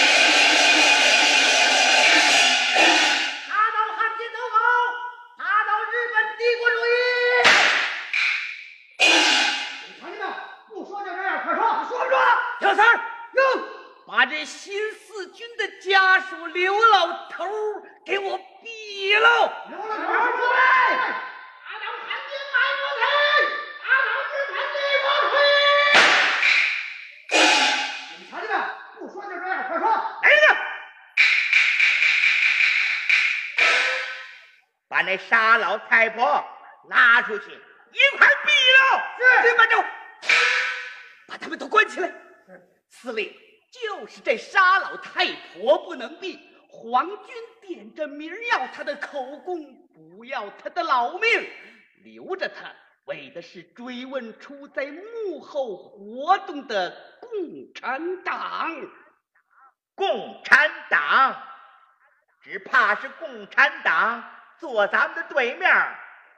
[0.02, 0.07] 来！
[14.30, 19.66] 这新四军的家属刘老头儿给我毙了！
[19.70, 20.60] 刘老头儿出来！
[21.64, 23.02] 打倒汉奸卖国贼，
[23.84, 25.32] 打倒日本帝国主
[27.30, 27.40] 义！
[28.30, 28.54] 同志们，
[29.00, 29.84] 不说就这样，快说！
[30.22, 30.52] 来人呐！
[34.90, 36.46] 把那傻老太婆
[36.90, 38.82] 拉出去，一块毙了！
[39.18, 39.86] 是，对，慢着，
[41.28, 42.12] 把他们都关起来。
[42.90, 43.32] 司令，
[43.82, 46.40] 就是这沙老太婆不能毙，
[46.70, 51.50] 皇军点着名要她的口供，不要她的老命，
[52.04, 52.72] 留着她，
[53.06, 58.72] 为的是追问出在幕后活动的共产党。
[59.96, 61.42] 共产党，
[62.42, 64.24] 只怕是共产党
[64.60, 65.70] 坐咱们的对面，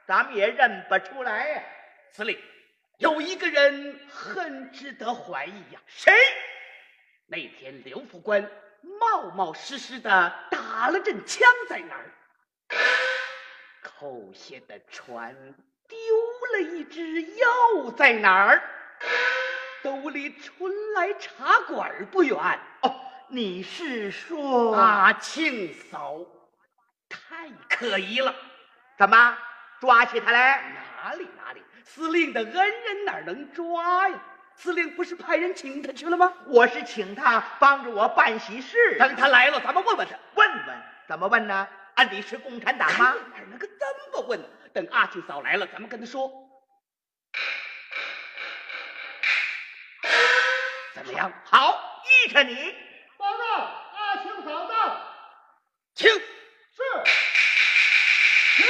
[0.06, 1.62] 咱们也认不出来呀、
[2.10, 2.38] 司令，
[2.96, 6.12] 有一个人很值得怀疑呀、谁？
[7.32, 8.50] 那天刘副官
[8.98, 12.10] 冒冒失失的打了阵枪在哪儿？
[13.80, 15.32] 扣下的船
[15.86, 15.96] 丢
[16.54, 18.60] 了一只药在哪儿？
[19.80, 22.36] 都离春来茶馆不远。
[22.82, 22.92] 哦，
[23.28, 26.18] 你是说阿庆嫂，
[27.08, 28.34] 太可疑了。
[28.98, 29.38] 怎么
[29.80, 30.74] 抓起他来？
[31.04, 34.20] 哪里哪里，司令的恩人哪能抓呀？
[34.60, 36.34] 司令不是派人请他去了吗？
[36.44, 38.98] 我是请他帮着我办喜事。
[38.98, 40.14] 等他来了，咱们问问他。
[40.34, 41.66] 问问怎么问呢？
[41.94, 43.14] 啊，你是共产党吗？
[43.32, 44.38] 哪能够这么问？
[44.74, 46.30] 等阿庆嫂来了，咱们跟他说。
[50.94, 51.32] 怎么样？
[51.46, 52.74] 好，依着你。
[53.16, 53.44] 报告，
[53.96, 55.00] 阿庆嫂到。
[55.94, 56.06] 请。
[56.10, 56.20] 是。
[58.58, 58.66] 请。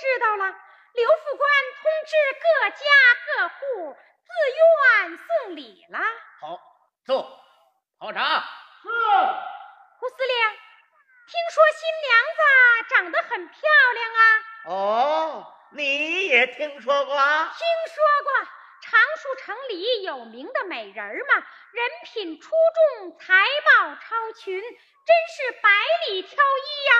[0.00, 0.44] 知道了。
[0.94, 2.84] 刘副官通知各家
[3.26, 3.94] 各户
[4.24, 5.98] 自愿送礼了。
[6.40, 6.58] 好，
[7.04, 7.38] 坐，
[7.98, 8.42] 泡茶。
[8.82, 8.88] 是。
[9.98, 10.34] 胡司令，
[11.26, 12.40] 听说新娘子
[12.94, 13.60] 长得很漂
[13.94, 14.22] 亮啊。
[14.64, 17.14] 哦，你也听说过？
[17.14, 18.32] 听说过，
[18.80, 21.34] 常熟城里有名的美人儿嘛，
[21.72, 22.50] 人品出
[22.98, 24.72] 众，才貌超群，真
[25.28, 25.70] 是百
[26.08, 26.94] 里挑一呀。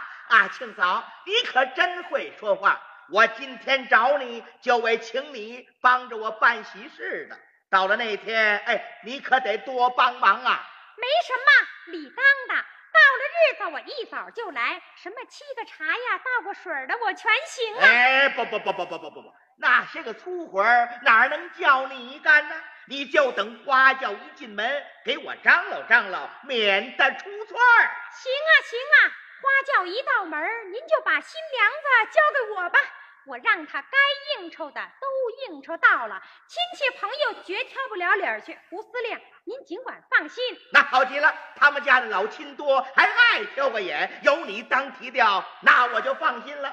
[0.30, 2.80] 阿庆嫂，你可真会说话！
[3.12, 7.36] 我今天找你，就为请你帮着我办喜事的。
[7.68, 10.64] 到了那天，哎，你可得多帮忙啊！
[10.96, 12.64] 没什么，理当的。
[12.92, 14.80] 到了日子，我一早就来。
[14.96, 17.84] 什么沏个茶呀、倒个水的，我全行啊！
[17.84, 20.62] 哎，不不不不不不不不，那些个粗活
[21.02, 22.54] 哪能叫你干呢？
[22.86, 27.90] 你就等花轿一进门，给我张罗张罗，免得出错儿。
[28.12, 29.12] 行啊，行啊。
[29.40, 32.78] 花轿一到门，您就把新娘子交给我吧，
[33.26, 33.98] 我让她该
[34.36, 35.08] 应酬的都
[35.48, 38.58] 应酬到了，亲戚朋友绝挑不了理儿去。
[38.68, 40.44] 胡司令，您尽管放心。
[40.72, 46.70] 那好极了，他们家的老亲多，还爱挑个眼，有你当提调，那我就放心了。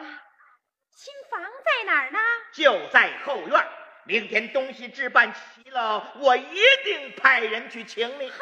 [0.92, 2.20] 新房在哪儿呢？
[2.52, 3.68] 就在后院。
[4.04, 8.30] 明天东西置办齐了，我一定派人去请你。
[8.30, 8.38] 好，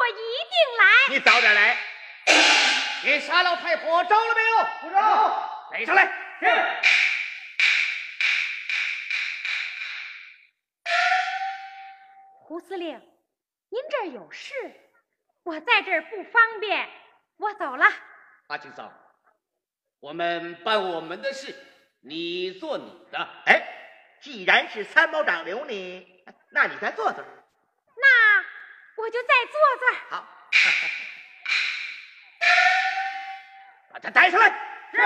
[0.00, 0.86] 我一定来。
[1.10, 1.78] 你早点来。
[3.02, 4.64] 你沙老太婆招了没有？
[4.82, 5.68] 不招。
[5.70, 6.04] 逮上来。
[6.38, 6.46] 是。
[12.42, 12.98] 胡司令，
[13.68, 14.52] 您这儿有事，
[15.44, 16.88] 我在这儿不方便，
[17.38, 17.86] 我走了。
[18.48, 18.92] 阿青嫂，
[20.00, 21.54] 我们办我们的事，
[22.02, 23.28] 你做你的。
[23.46, 23.62] 哎，
[24.20, 27.24] 既然是参谋长留你，那你再坐坐。
[27.96, 28.44] 那
[28.96, 30.16] 我就再坐坐。
[30.18, 30.36] 好。
[34.02, 34.48] 把他带上来。
[34.92, 34.98] 是。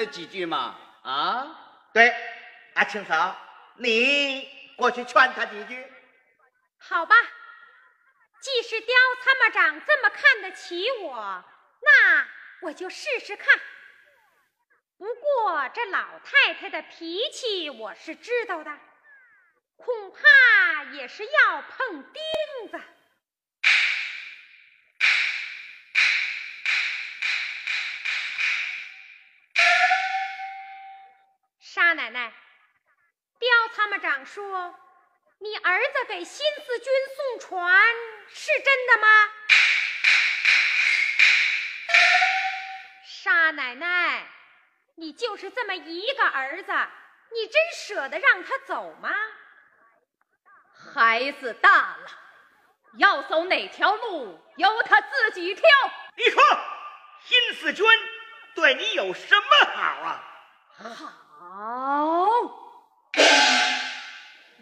[0.00, 0.78] 劝他几句嘛？
[1.02, 1.46] 啊，
[1.92, 2.14] 对，
[2.74, 3.36] 阿青嫂，
[3.76, 5.84] 你过去劝他几句。
[6.78, 7.14] 好吧，
[8.40, 11.44] 既是刁参谋长这么看得起我，
[11.82, 12.26] 那
[12.62, 13.60] 我就试试看。
[14.96, 18.70] 不过这老太太的脾气我是知道的，
[19.76, 22.22] 恐怕也是要碰钉
[34.32, 34.72] 说
[35.40, 37.82] 你儿子给新四军送船，
[38.28, 39.08] 是真的吗？
[43.04, 44.24] 沙奶奶。
[44.94, 46.72] 你就是这么一个儿子，
[47.32, 49.10] 你真舍得让他走吗？
[50.94, 52.10] 孩子大了，
[52.98, 55.68] 要走哪条路由他自己挑。
[56.14, 56.40] 你说，
[57.24, 57.84] 新四军
[58.54, 59.42] 对你有什么
[59.74, 60.22] 好啊？
[60.78, 62.28] 好，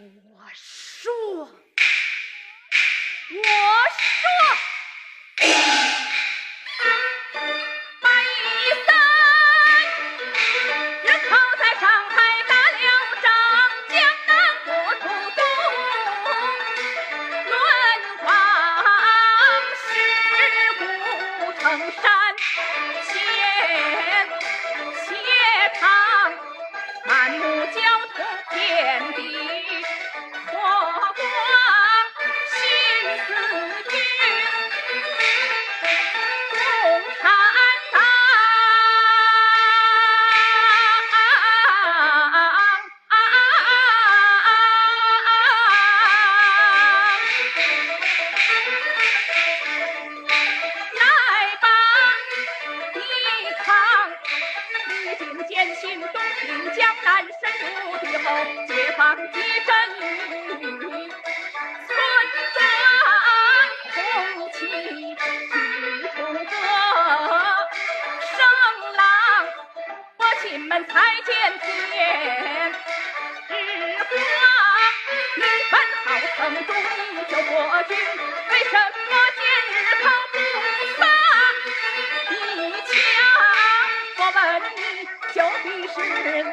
[0.00, 0.04] 我
[0.54, 1.12] 说，
[1.42, 1.48] 我
[3.34, 4.67] 说。
[77.60, 79.42] 我军为什么坚
[79.74, 80.34] 日靠不
[80.96, 81.02] 放
[82.30, 82.32] 一
[82.86, 82.88] 枪？
[84.16, 84.38] 我问
[84.76, 84.78] 你，
[85.34, 85.96] 究竟是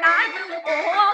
[0.00, 0.28] 哪一
[0.64, 1.05] 个？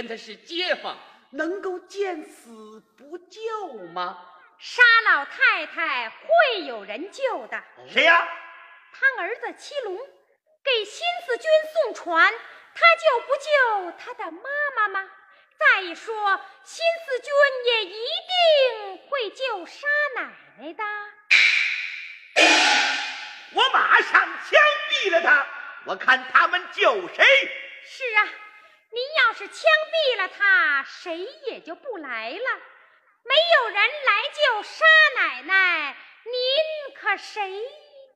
[0.00, 0.96] 跟他是街坊，
[1.28, 4.16] 能够见死不救吗？
[4.58, 7.62] 沙老太太会有人救的。
[7.86, 8.26] 谁呀？
[8.94, 9.94] 他儿子七龙
[10.64, 12.32] 给新四军送船，
[12.74, 14.40] 他就不救他的妈
[14.74, 15.06] 妈吗？
[15.58, 17.30] 再说，新四军
[17.66, 19.86] 也一定会救沙
[20.16, 20.82] 奶奶的。
[23.52, 24.10] 我马上
[24.48, 25.46] 枪毙了他，
[25.84, 27.22] 我看他们救谁。
[27.84, 28.28] 是啊，
[28.92, 32.60] 您要是枪毙了他，谁也就不来了。
[33.22, 34.84] 没有人来救沙
[35.16, 37.62] 奶奶，您可谁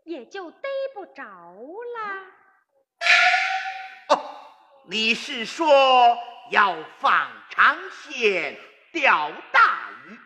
[0.05, 2.27] 也就逮不着了。
[4.11, 4.21] 哦，
[4.87, 5.67] 你是说
[6.51, 8.61] 要放长线
[8.93, 10.19] 钓大鱼，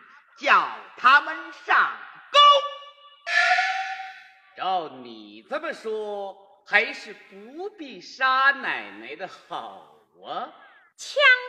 [0.45, 1.33] 叫他们
[1.65, 1.97] 上
[2.29, 2.39] 钩？
[4.57, 6.35] 照你这么说，
[6.67, 9.95] 还是不必杀奶奶的好
[10.25, 10.51] 啊。
[10.97, 11.23] 枪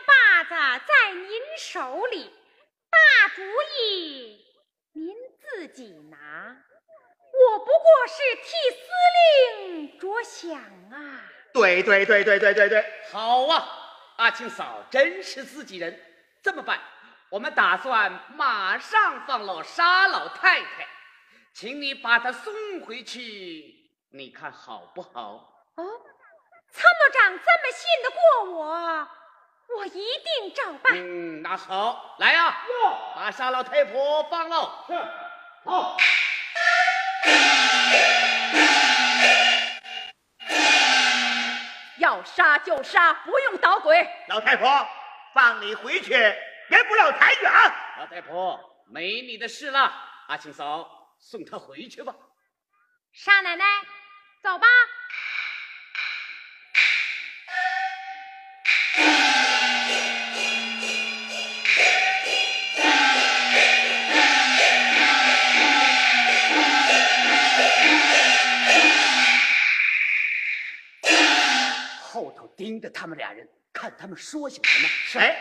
[0.51, 2.29] 子在您手里，
[2.89, 3.41] 大主
[3.79, 4.45] 意
[4.91, 6.17] 您自己拿。
[6.17, 10.59] 我不过是替司令着想
[10.91, 11.23] 啊。
[11.53, 13.65] 对对对对对对对，好啊！
[14.17, 15.97] 阿庆嫂真是自己人。
[16.43, 16.81] 这么办，
[17.29, 20.85] 我们打算马上放了沙老太太，
[21.53, 23.73] 请你把她送回去，
[24.11, 25.63] 你看好不好？
[25.75, 25.83] 哦，
[26.73, 29.07] 参谋长这么信得过我，
[29.77, 30.93] 我一定照办。
[30.95, 32.57] 嗯，那好，来呀，
[33.15, 34.85] 把沙老太婆放了。
[34.87, 34.93] 是，
[35.65, 35.97] 好。
[41.97, 44.07] 要杀就杀，不用捣鬼。
[44.27, 44.87] 老太婆，
[45.33, 46.09] 放你回去
[46.67, 47.75] 别不要抬举啊。
[47.99, 49.93] 老太婆，没你的事了。
[50.27, 50.89] 阿青嫂，
[51.19, 52.13] 送她回去吧。
[53.13, 53.65] 沙奶奶，
[54.41, 54.67] 走吧。
[72.11, 74.89] 后头盯着他们俩人，看他们说些什么。
[75.05, 75.33] 谁？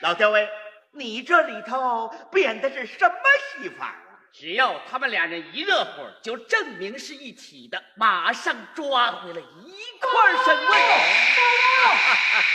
[0.00, 0.48] 老刁威，
[0.92, 3.14] 你这里头变的是什么
[3.60, 4.16] 戏法啊？
[4.32, 10.10] 只要他们俩人一热乎，就证明是一体的，马上抓回来一块
[10.46, 10.80] 审问。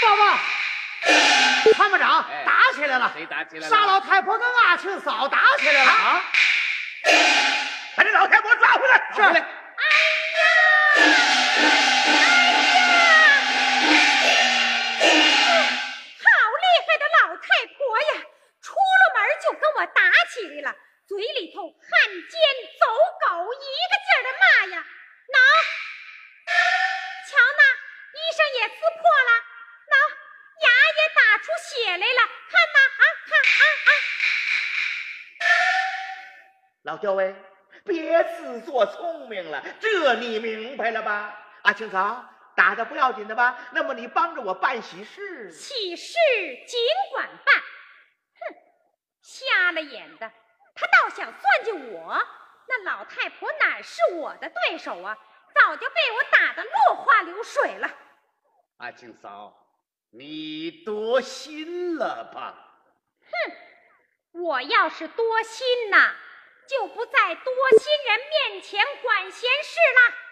[0.01, 0.39] 报告，
[1.73, 3.11] 参谋长，打起来了！
[3.15, 3.75] 谁打起来了？
[3.75, 5.91] 沙老太婆跟阿庆嫂打起来了！
[5.91, 6.23] 啊！
[7.95, 9.11] 把这老太婆抓回来！
[9.13, 9.21] 是。
[9.21, 9.35] 哎
[11.85, 11.94] 呀！
[36.95, 37.35] 老刁威，
[37.83, 41.37] 别自作聪明了，这你明白了吧？
[41.63, 42.23] 阿青嫂，
[42.55, 43.57] 打的不要紧的吧？
[43.73, 45.51] 那么你帮着我办喜事。
[45.51, 46.13] 喜事
[46.65, 46.79] 尽
[47.11, 47.55] 管办。
[48.39, 48.55] 哼，
[49.21, 50.31] 瞎了眼的，
[50.73, 52.17] 他倒想算计我。
[52.69, 55.17] 那老太婆哪是我的对手啊？
[55.53, 57.89] 早就被我打得落花流水了。
[58.77, 59.53] 阿青嫂，
[60.11, 62.55] 你多心了吧？
[63.21, 66.15] 哼，我要是多心呐，
[66.67, 68.19] 就不在多心人
[68.51, 70.24] 面前管闲事了。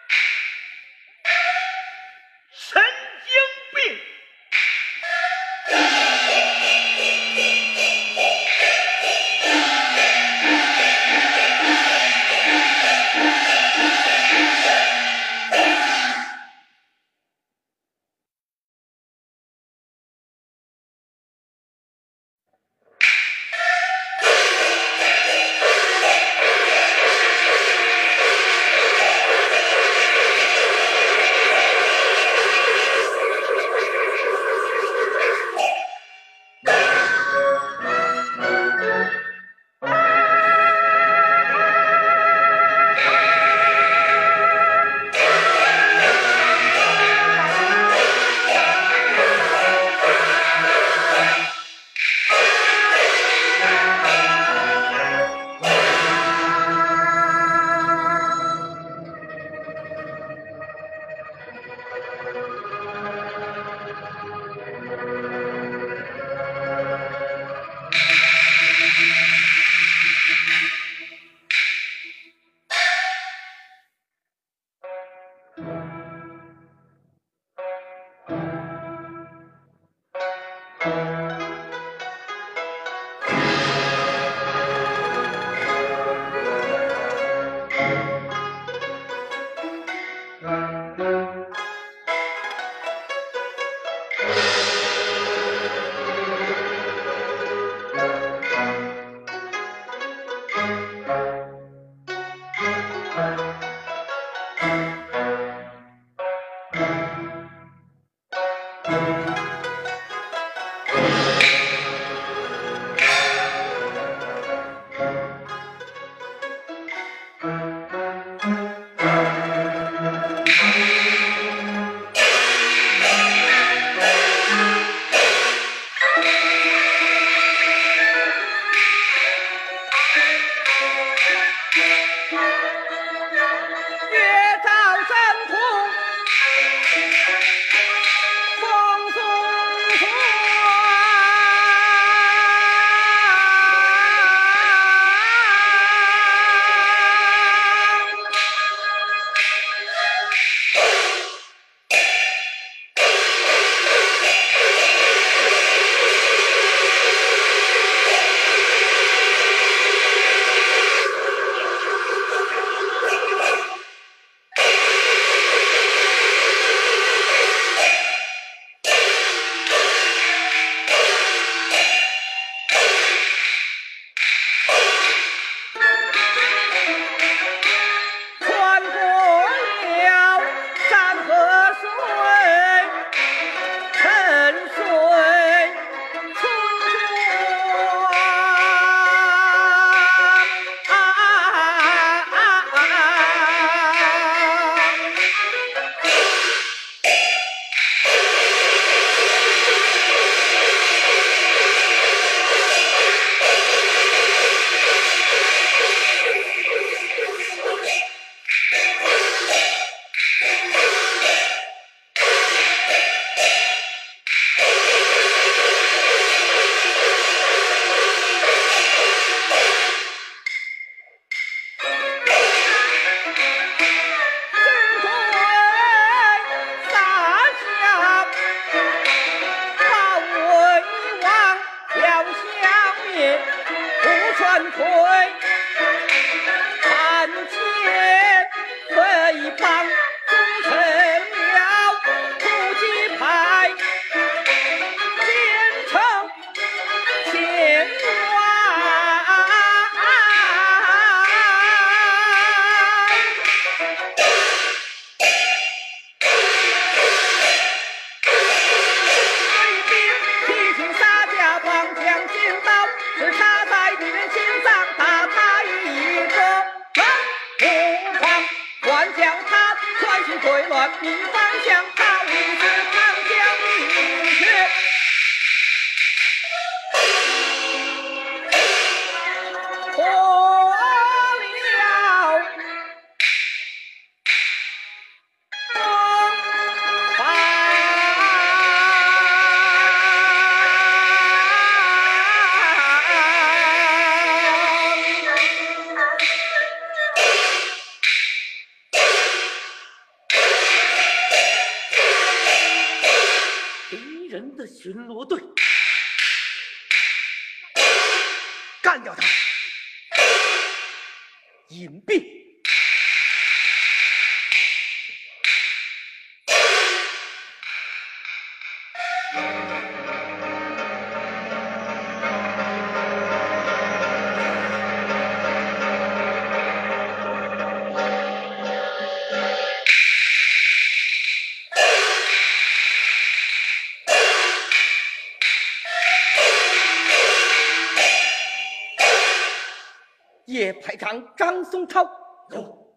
[341.74, 342.04] 宋超，
[342.52, 342.95] 有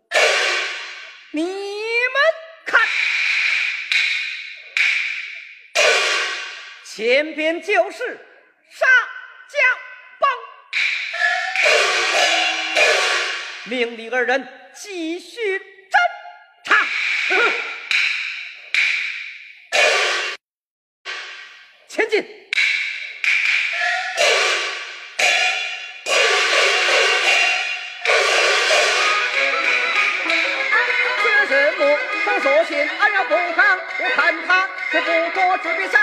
[1.30, 1.50] 你们
[2.66, 2.78] 看，
[6.84, 8.20] 前边就是
[8.70, 8.84] 沙
[9.48, 9.58] 家
[10.20, 10.28] 浜，
[13.64, 15.40] 命你二人继续。
[35.64, 35.95] छोटे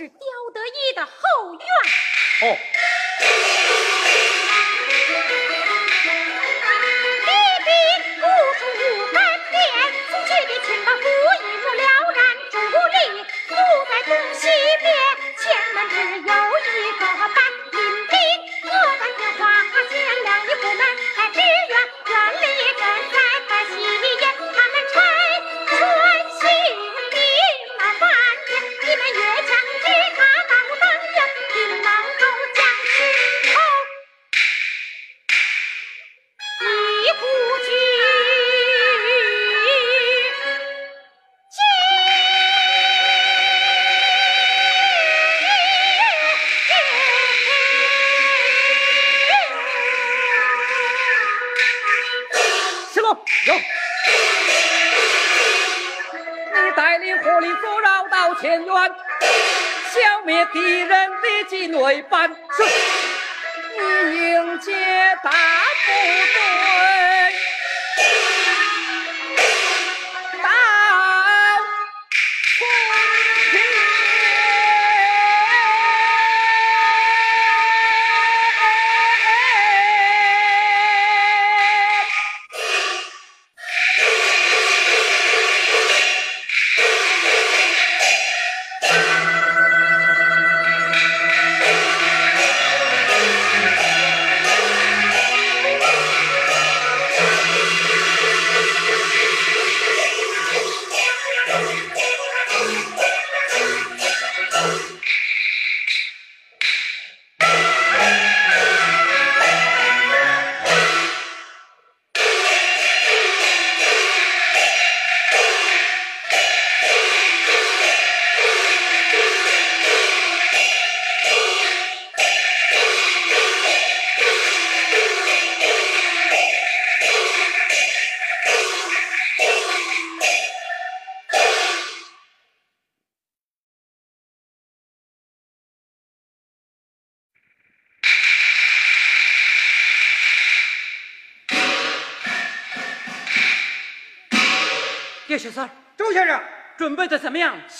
[0.00, 0.18] 是刁
[0.54, 2.50] 德一的后院。
[2.50, 2.56] 哦。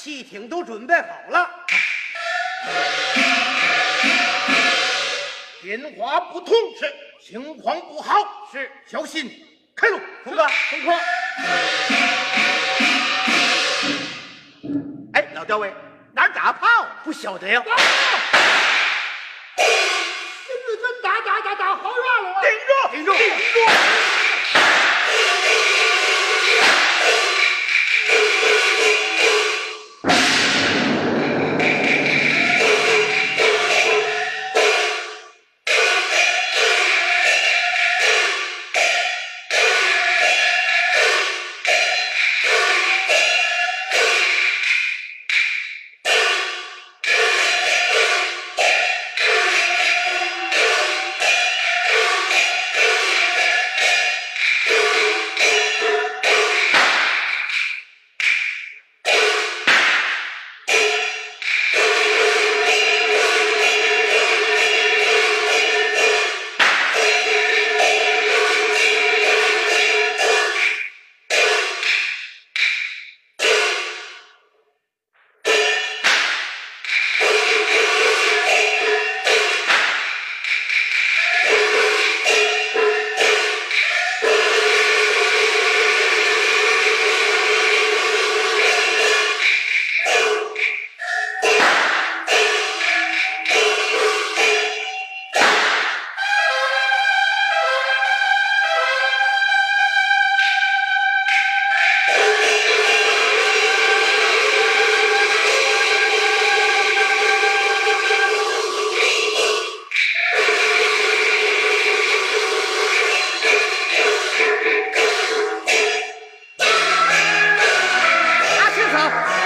[0.02, 1.50] 汽艇都准备好了。
[5.60, 6.90] 电话不通，是
[7.22, 9.30] 情况不好，是小心
[9.76, 10.92] 开路，冲哥，冲客。
[15.12, 15.70] 哎，老刁位，
[16.14, 16.86] 哪儿打炮？
[17.04, 17.62] 不晓得呀。
[19.58, 19.66] 新
[20.64, 24.19] 四军打打打打好远了，顶住，顶住，顶住。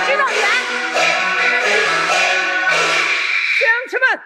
[0.07, 0.41] 指导员，
[3.59, 4.21] 乡亲们，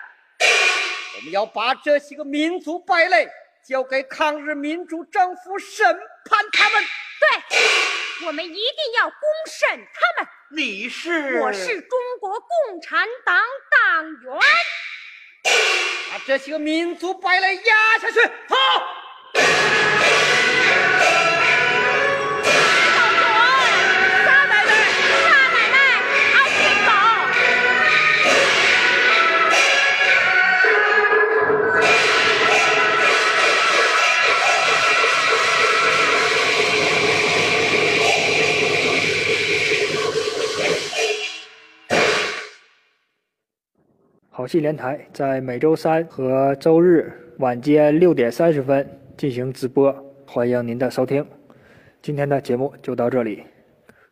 [1.17, 3.29] 我们要把这些个民族败类
[3.67, 5.87] 交给抗日民主政府审
[6.25, 6.83] 判他们。
[7.21, 7.29] 对，
[8.27, 8.63] 我们一定
[8.99, 10.29] 要公审他们。
[10.51, 11.41] 你是？
[11.41, 13.37] 我是中国共产党
[13.71, 14.41] 党员。
[16.11, 18.21] 把这些个民族败类压下去。
[18.49, 18.98] 好。
[44.39, 49.92] 好戏连台在每周三和周日晚间六点三十分进行直播，
[50.25, 51.26] 欢迎您的收听。
[52.00, 53.42] 今天的节目就到这里。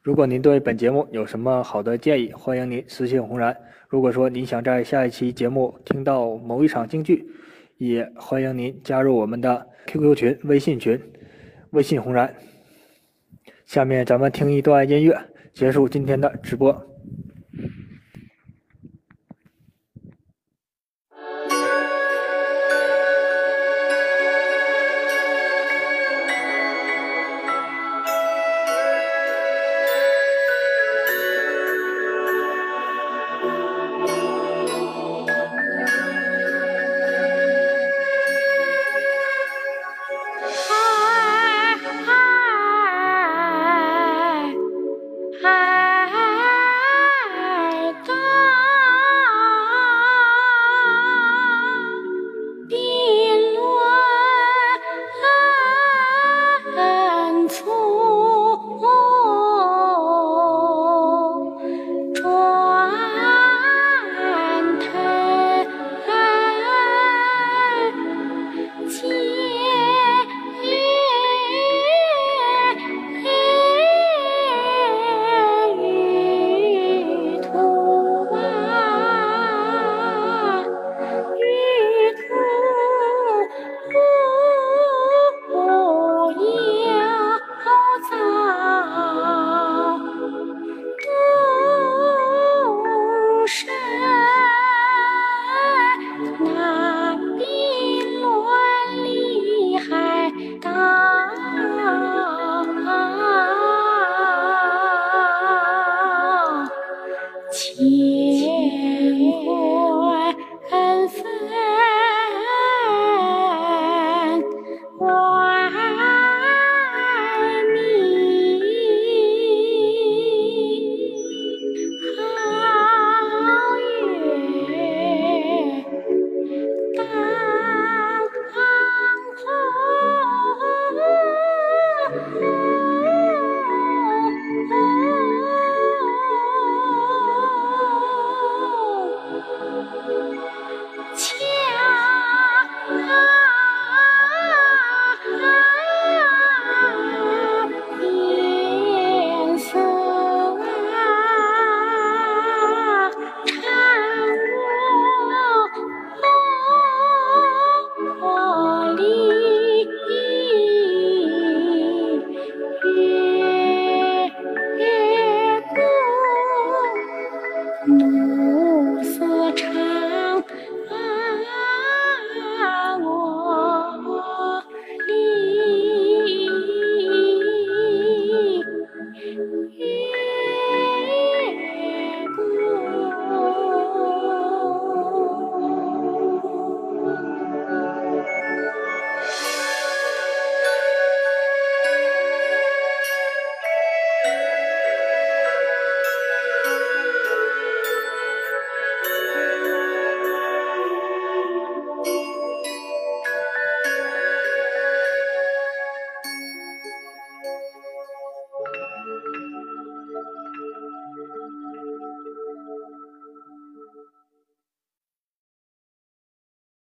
[0.03, 3.57] 如果您对本节目有什么好的建议，欢迎您私信红然。
[3.89, 7.25] 如果说您想在下一期节目听到某一场京剧，
[7.79, 11.01] 也欢迎您加入我们的 QQ 群、微信群，
[11.71, 12.35] 微信红然。
[13.65, 15.17] 下面咱们听一段音乐，
[15.53, 16.96] 结束今天的直播。